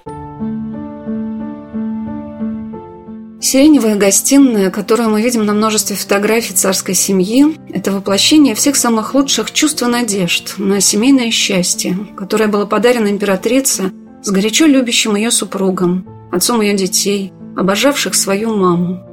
Сиреневая 3.43 3.97
гостиная, 3.97 4.71
которую 4.71 5.09
мы 5.09 5.23
видим 5.23 5.47
на 5.47 5.55
множестве 5.55 5.97
фотографий 5.97 6.53
царской 6.53 6.95
семьи, 6.95 7.57
это 7.73 7.91
воплощение 7.91 8.55
всех 8.55 8.77
самых 8.77 9.15
лучших 9.15 9.51
чувств 9.51 9.83
и 9.83 9.87
надежд 9.87 10.59
на 10.59 10.81
семейное 10.83 11.31
счастье, 11.31 11.97
которое 12.19 12.49
было 12.49 12.67
подарено 12.67 13.09
императрице 13.09 13.93
с 14.23 14.31
горячо 14.31 14.67
любящим 14.67 15.17
ее 15.17 15.31
супругом, 15.31 16.07
отцом 16.31 16.61
ее 16.61 16.77
детей, 16.77 17.33
обожавших 17.57 18.15
свою 18.15 18.55
маму. 18.55 19.07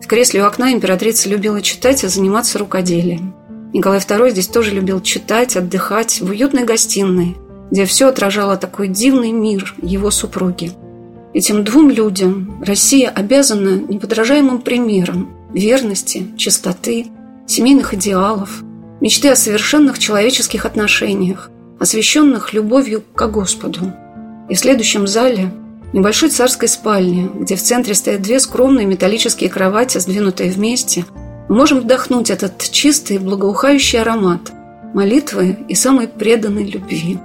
В 0.00 0.06
кресле 0.06 0.44
у 0.44 0.46
окна 0.46 0.72
императрица 0.72 1.28
любила 1.28 1.60
читать 1.60 2.04
и 2.04 2.08
заниматься 2.08 2.60
рукоделием. 2.60 3.34
Николай 3.72 3.98
II 3.98 4.30
здесь 4.30 4.46
тоже 4.46 4.70
любил 4.70 5.00
читать, 5.00 5.56
отдыхать 5.56 6.20
в 6.20 6.30
уютной 6.30 6.62
гостиной, 6.64 7.36
где 7.72 7.84
все 7.86 8.08
отражало 8.08 8.56
такой 8.56 8.86
дивный 8.86 9.32
мир 9.32 9.74
его 9.82 10.12
супруги. 10.12 10.72
Этим 11.34 11.64
двум 11.64 11.90
людям 11.90 12.62
Россия 12.64 13.08
обязана 13.08 13.76
неподражаемым 13.76 14.60
примером 14.60 15.30
верности, 15.52 16.26
чистоты, 16.36 17.06
семейных 17.46 17.94
идеалов, 17.94 18.62
мечты 19.00 19.28
о 19.28 19.36
совершенных 19.36 19.98
человеческих 19.98 20.66
отношениях, 20.66 21.50
освященных 21.78 22.52
любовью 22.52 23.02
к 23.14 23.26
Господу. 23.28 23.92
И 24.48 24.54
в 24.54 24.58
следующем 24.58 25.06
зале, 25.06 25.52
небольшой 25.92 26.28
царской 26.28 26.68
спальне, 26.68 27.30
где 27.34 27.56
в 27.56 27.62
центре 27.62 27.94
стоят 27.94 28.22
две 28.22 28.40
скромные 28.40 28.86
металлические 28.86 29.50
кровати, 29.50 29.98
сдвинутые 29.98 30.50
вместе– 30.50 31.04
мы 31.52 31.58
можем 31.58 31.80
вдохнуть 31.80 32.30
этот 32.30 32.58
чистый, 32.70 33.18
благоухающий 33.18 34.00
аромат 34.00 34.52
молитвы 34.94 35.58
и 35.68 35.74
самой 35.74 36.08
преданной 36.08 36.64
любви. 36.64 37.18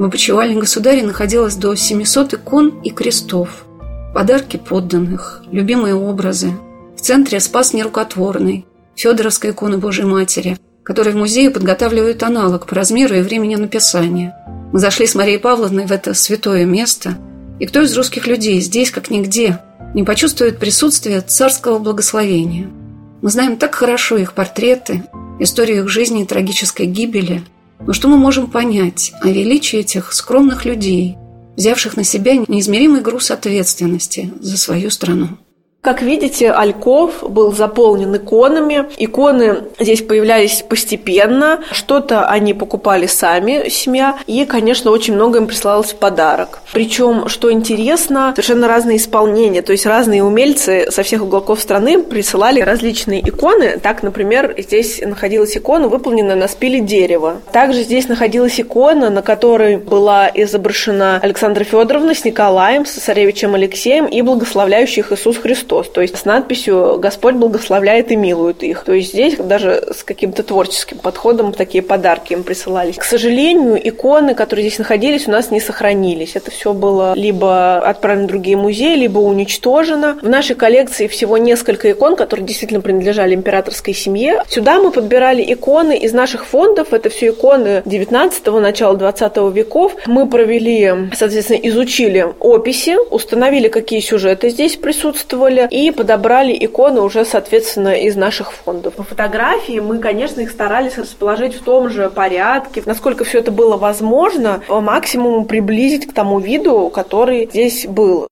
В 0.00 0.04
опочивальне 0.04 0.58
государя 0.58 1.04
находилось 1.04 1.56
до 1.56 1.74
700 1.74 2.32
икон 2.32 2.80
и 2.82 2.88
крестов, 2.88 3.66
подарки 4.14 4.56
подданных, 4.56 5.42
любимые 5.52 5.94
образы. 5.94 6.54
В 6.96 7.02
центре 7.02 7.38
спас 7.38 7.74
нерукотворный, 7.74 8.64
Федоровской 8.96 9.50
иконы 9.50 9.76
Божьей 9.76 10.06
Матери, 10.06 10.56
которой 10.84 11.12
в 11.12 11.18
музее 11.18 11.50
подготавливают 11.50 12.22
аналог 12.22 12.66
по 12.66 12.74
размеру 12.74 13.14
и 13.14 13.20
времени 13.20 13.56
написания. 13.56 14.34
Мы 14.72 14.78
зашли 14.78 15.06
с 15.06 15.14
Марией 15.14 15.38
Павловной 15.38 15.84
в 15.84 15.92
это 15.92 16.14
святое 16.14 16.64
место, 16.64 17.18
и 17.58 17.66
кто 17.66 17.82
из 17.82 17.94
русских 17.94 18.26
людей 18.26 18.58
здесь, 18.62 18.90
как 18.90 19.10
нигде, 19.10 19.58
не 19.92 20.02
почувствует 20.02 20.58
присутствие 20.58 21.20
царского 21.20 21.78
благословения– 21.78 22.70
мы 23.22 23.28
знаем 23.28 23.58
так 23.58 23.74
хорошо 23.74 24.16
их 24.16 24.32
портреты, 24.32 25.04
историю 25.38 25.84
их 25.84 25.90
жизни 25.90 26.22
и 26.22 26.26
трагической 26.26 26.86
гибели, 26.86 27.42
но 27.86 27.92
что 27.92 28.08
мы 28.08 28.16
можем 28.16 28.50
понять 28.50 29.12
о 29.22 29.28
величии 29.28 29.78
этих 29.78 30.12
скромных 30.12 30.64
людей, 30.64 31.16
взявших 31.56 31.96
на 31.96 32.04
себя 32.04 32.36
неизмеримый 32.36 33.00
груз 33.00 33.30
ответственности 33.30 34.32
за 34.40 34.56
свою 34.58 34.90
страну? 34.90 35.38
Как 35.82 36.02
видите, 36.02 36.50
Альков 36.50 37.24
был 37.26 37.52
заполнен 37.54 38.14
иконами. 38.14 38.84
Иконы 38.98 39.62
здесь 39.78 40.02
появлялись 40.02 40.62
постепенно. 40.68 41.60
Что-то 41.70 42.26
они 42.26 42.52
покупали 42.52 43.06
сами, 43.06 43.70
семья. 43.70 44.18
И, 44.26 44.44
конечно, 44.44 44.90
очень 44.90 45.14
много 45.14 45.38
им 45.38 45.46
присылалось 45.46 45.92
в 45.92 45.96
подарок. 45.96 46.60
Причем, 46.74 47.28
что 47.28 47.50
интересно, 47.50 48.32
совершенно 48.36 48.68
разные 48.68 48.98
исполнения. 48.98 49.62
То 49.62 49.72
есть 49.72 49.86
разные 49.86 50.22
умельцы 50.22 50.90
со 50.90 51.02
всех 51.02 51.22
уголков 51.22 51.62
страны 51.62 52.02
присылали 52.02 52.60
различные 52.60 53.26
иконы. 53.26 53.78
Так, 53.82 54.02
например, 54.02 54.54
здесь 54.58 55.00
находилась 55.00 55.56
икона, 55.56 55.88
выполненная 55.88 56.36
на 56.36 56.48
спиле 56.48 56.80
дерева. 56.80 57.40
Также 57.52 57.84
здесь 57.84 58.06
находилась 58.06 58.60
икона, 58.60 59.08
на 59.08 59.22
которой 59.22 59.78
была 59.78 60.30
изображена 60.34 61.20
Александра 61.22 61.64
Федоровна 61.64 62.14
с 62.14 62.22
Николаем, 62.26 62.84
с 62.84 62.90
царевичем 62.90 63.54
Алексеем 63.54 64.04
и 64.04 64.20
благословляющих 64.20 65.10
Иисус 65.10 65.38
Христос 65.38 65.69
Христос, 65.70 65.88
то 65.88 66.00
есть 66.00 66.16
с 66.16 66.24
надписью 66.24 66.98
«Господь 66.98 67.34
благословляет 67.34 68.10
и 68.10 68.16
милует 68.16 68.62
их». 68.62 68.82
То 68.84 68.92
есть 68.92 69.10
здесь 69.10 69.36
даже 69.36 69.84
с 69.94 70.02
каким-то 70.02 70.42
творческим 70.42 70.98
подходом 70.98 71.52
такие 71.52 71.82
подарки 71.82 72.32
им 72.32 72.42
присылались. 72.42 72.96
К 72.96 73.04
сожалению, 73.04 73.80
иконы, 73.82 74.34
которые 74.34 74.66
здесь 74.66 74.78
находились, 74.78 75.28
у 75.28 75.30
нас 75.30 75.50
не 75.50 75.60
сохранились. 75.60 76.34
Это 76.34 76.50
все 76.50 76.72
было 76.72 77.14
либо 77.14 77.78
отправлено 77.78 78.26
в 78.26 78.28
другие 78.28 78.56
музеи, 78.56 78.96
либо 78.96 79.18
уничтожено. 79.18 80.18
В 80.22 80.28
нашей 80.28 80.56
коллекции 80.56 81.06
всего 81.06 81.38
несколько 81.38 81.90
икон, 81.90 82.16
которые 82.16 82.46
действительно 82.46 82.80
принадлежали 82.80 83.34
императорской 83.34 83.94
семье. 83.94 84.42
Сюда 84.48 84.78
мы 84.80 84.90
подбирали 84.90 85.44
иконы 85.52 85.96
из 85.96 86.12
наших 86.12 86.46
фондов. 86.46 86.92
Это 86.92 87.10
все 87.10 87.28
иконы 87.28 87.82
19-го, 87.84 88.60
начала 88.60 88.96
20 88.96 89.36
веков. 89.54 89.94
Мы 90.06 90.26
провели, 90.26 91.10
соответственно, 91.14 91.58
изучили 91.62 92.26
описи, 92.40 92.96
установили, 93.10 93.68
какие 93.68 94.00
сюжеты 94.00 94.50
здесь 94.50 94.76
присутствовали, 94.76 95.59
фонде 95.60 95.76
и 95.76 95.90
подобрали 95.90 96.56
иконы 96.58 97.00
уже, 97.00 97.24
соответственно, 97.24 97.94
из 97.94 98.16
наших 98.16 98.52
фондов. 98.52 98.94
По 98.94 99.02
фотографии 99.02 99.80
мы, 99.80 99.98
конечно, 99.98 100.40
их 100.40 100.50
старались 100.50 100.98
расположить 100.98 101.54
в 101.54 101.62
том 101.62 101.90
же 101.90 102.10
порядке, 102.10 102.82
насколько 102.86 103.24
все 103.24 103.38
это 103.38 103.50
было 103.50 103.76
возможно, 103.76 104.62
по 104.66 104.80
максимуму 104.80 105.44
приблизить 105.44 106.06
к 106.06 106.12
тому 106.12 106.38
виду, 106.40 106.88
который 106.90 107.46
здесь 107.46 107.86
был. 107.86 108.28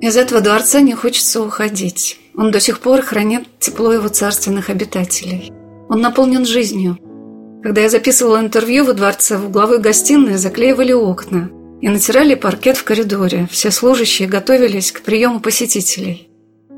Из 0.00 0.16
этого 0.16 0.40
дворца 0.40 0.80
не 0.80 0.94
хочется 0.94 1.42
уходить. 1.42 2.18
Он 2.34 2.50
до 2.50 2.58
сих 2.58 2.80
пор 2.80 3.02
хранит 3.02 3.46
тепло 3.58 3.92
его 3.92 4.08
царственных 4.08 4.70
обитателей. 4.70 5.52
Он 5.90 6.00
наполнен 6.00 6.46
жизнью. 6.46 6.96
Когда 7.62 7.82
я 7.82 7.90
записывала 7.90 8.40
интервью 8.40 8.86
во 8.86 8.94
дворце, 8.94 9.36
в 9.36 9.48
угловой 9.48 9.78
гостиной 9.78 10.36
заклеивали 10.36 10.92
окна 10.92 11.50
и 11.80 11.88
натирали 11.88 12.34
паркет 12.34 12.76
в 12.76 12.84
коридоре. 12.84 13.48
Все 13.50 13.70
служащие 13.70 14.28
готовились 14.28 14.92
к 14.92 15.02
приему 15.02 15.40
посетителей. 15.40 16.28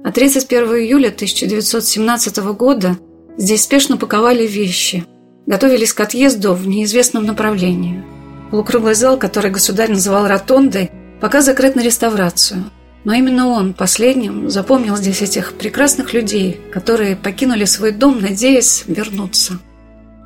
А 0.04 0.10
31 0.10 0.64
июля 0.76 1.08
1917 1.08 2.38
года 2.54 2.98
здесь 3.36 3.62
спешно 3.62 3.96
паковали 3.96 4.46
вещи, 4.46 5.04
готовились 5.46 5.92
к 5.92 6.00
отъезду 6.00 6.54
в 6.54 6.66
неизвестном 6.66 7.24
направлении. 7.24 8.04
Полукруглый 8.50 8.94
зал, 8.94 9.16
который 9.16 9.50
государь 9.50 9.90
называл 9.90 10.26
ротондой, 10.26 10.90
пока 11.20 11.40
закрыт 11.40 11.76
на 11.76 11.82
реставрацию. 11.82 12.64
Но 13.04 13.14
именно 13.14 13.48
он 13.48 13.74
последним 13.74 14.48
запомнил 14.48 14.96
здесь 14.96 15.22
этих 15.22 15.54
прекрасных 15.54 16.12
людей, 16.14 16.60
которые 16.72 17.16
покинули 17.16 17.64
свой 17.64 17.92
дом, 17.92 18.20
надеясь 18.20 18.84
вернуться. 18.86 19.58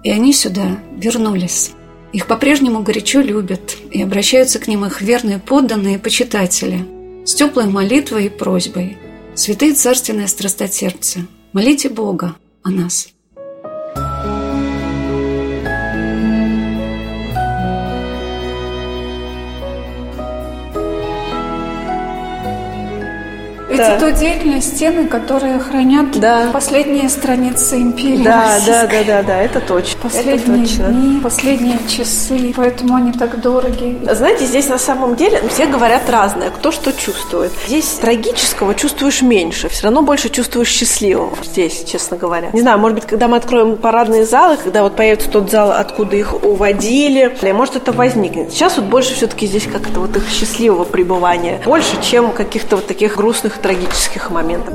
И 0.03 0.11
они 0.11 0.33
сюда 0.33 0.79
вернулись. 0.97 1.73
Их 2.17 2.27
по-прежнему 2.29 2.83
горячо 2.83 3.21
любят, 3.21 3.77
и 3.91 4.01
обращаются 4.01 4.59
к 4.59 4.69
ним 4.69 4.87
их 4.87 5.03
верные 5.03 5.39
подданные 5.39 5.99
почитатели 5.99 6.87
с 7.27 7.35
теплой 7.35 7.67
молитвой 7.67 8.25
и 8.25 8.29
просьбой. 8.31 8.97
Святые 9.35 9.75
царственные 9.75 10.27
страстотерпцы, 10.27 11.27
молите 11.53 11.91
Бога 11.91 12.35
о 12.63 12.71
нас. 12.71 13.09
Это 23.79 24.01
да. 24.01 24.07
удивительные 24.09 24.61
стены, 24.61 25.07
которые 25.07 25.59
хранят 25.59 26.19
да. 26.19 26.51
последние 26.53 27.09
страницы 27.09 27.77
империи. 27.77 28.23
Да, 28.25 28.59
да, 28.67 28.87
да, 28.87 29.05
да, 29.05 29.23
да, 29.23 29.43
это 29.43 29.61
точно. 29.61 30.01
Последние 30.03 30.37
это 30.37 30.69
точно. 30.69 30.85
дни, 30.89 31.21
последние 31.21 31.79
часы, 31.89 32.53
поэтому 32.57 32.97
они 32.97 33.13
так 33.13 33.41
дороги. 33.41 33.99
Знаете, 34.11 34.47
здесь 34.47 34.69
на 34.69 34.79
самом 34.79 35.17
деле 35.17 35.43
все 35.53 35.67
говорят 35.67 36.09
разное, 36.09 36.51
кто 36.51 36.73
что 36.73 36.93
чувствует. 36.93 37.53
Здесь 37.67 37.87
трагического 38.01 38.75
чувствуешь 38.75 39.23
меньше, 39.23 39.69
все 39.69 39.85
равно 39.85 40.03
больше 40.03 40.29
чувствуешь 40.29 40.69
счастливого 40.69 41.37
здесь, 41.45 41.85
честно 41.85 42.17
говоря. 42.17 42.51
Не 42.53 42.61
знаю, 42.61 42.79
может 42.79 42.97
быть, 42.97 43.07
когда 43.07 43.29
мы 43.29 43.37
откроем 43.37 43.77
парадные 43.77 44.25
залы, 44.25 44.57
когда 44.57 44.83
вот 44.83 44.97
появится 44.97 45.31
тот 45.31 45.51
зал, 45.51 45.73
откуда 45.73 46.17
их 46.17 46.45
уводили, 46.45 47.37
может 47.53 47.77
это 47.77 47.93
возникнет. 47.93 48.53
Сейчас 48.53 48.77
вот 48.77 48.87
больше 48.87 49.15
все-таки 49.15 49.47
здесь 49.47 49.65
как-то 49.65 50.01
вот 50.01 50.17
их 50.17 50.29
счастливого 50.29 50.85
пребывания, 50.85 51.61
больше, 51.65 52.01
чем 52.03 52.33
каких-то 52.33 52.77
вот 52.77 52.87
таких 52.87 53.17
грустных 53.17 53.59
трагических 53.67 54.31
моментов. 54.31 54.73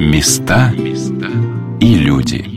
Места 0.00 0.72
и 1.80 1.96
люди. 1.96 2.53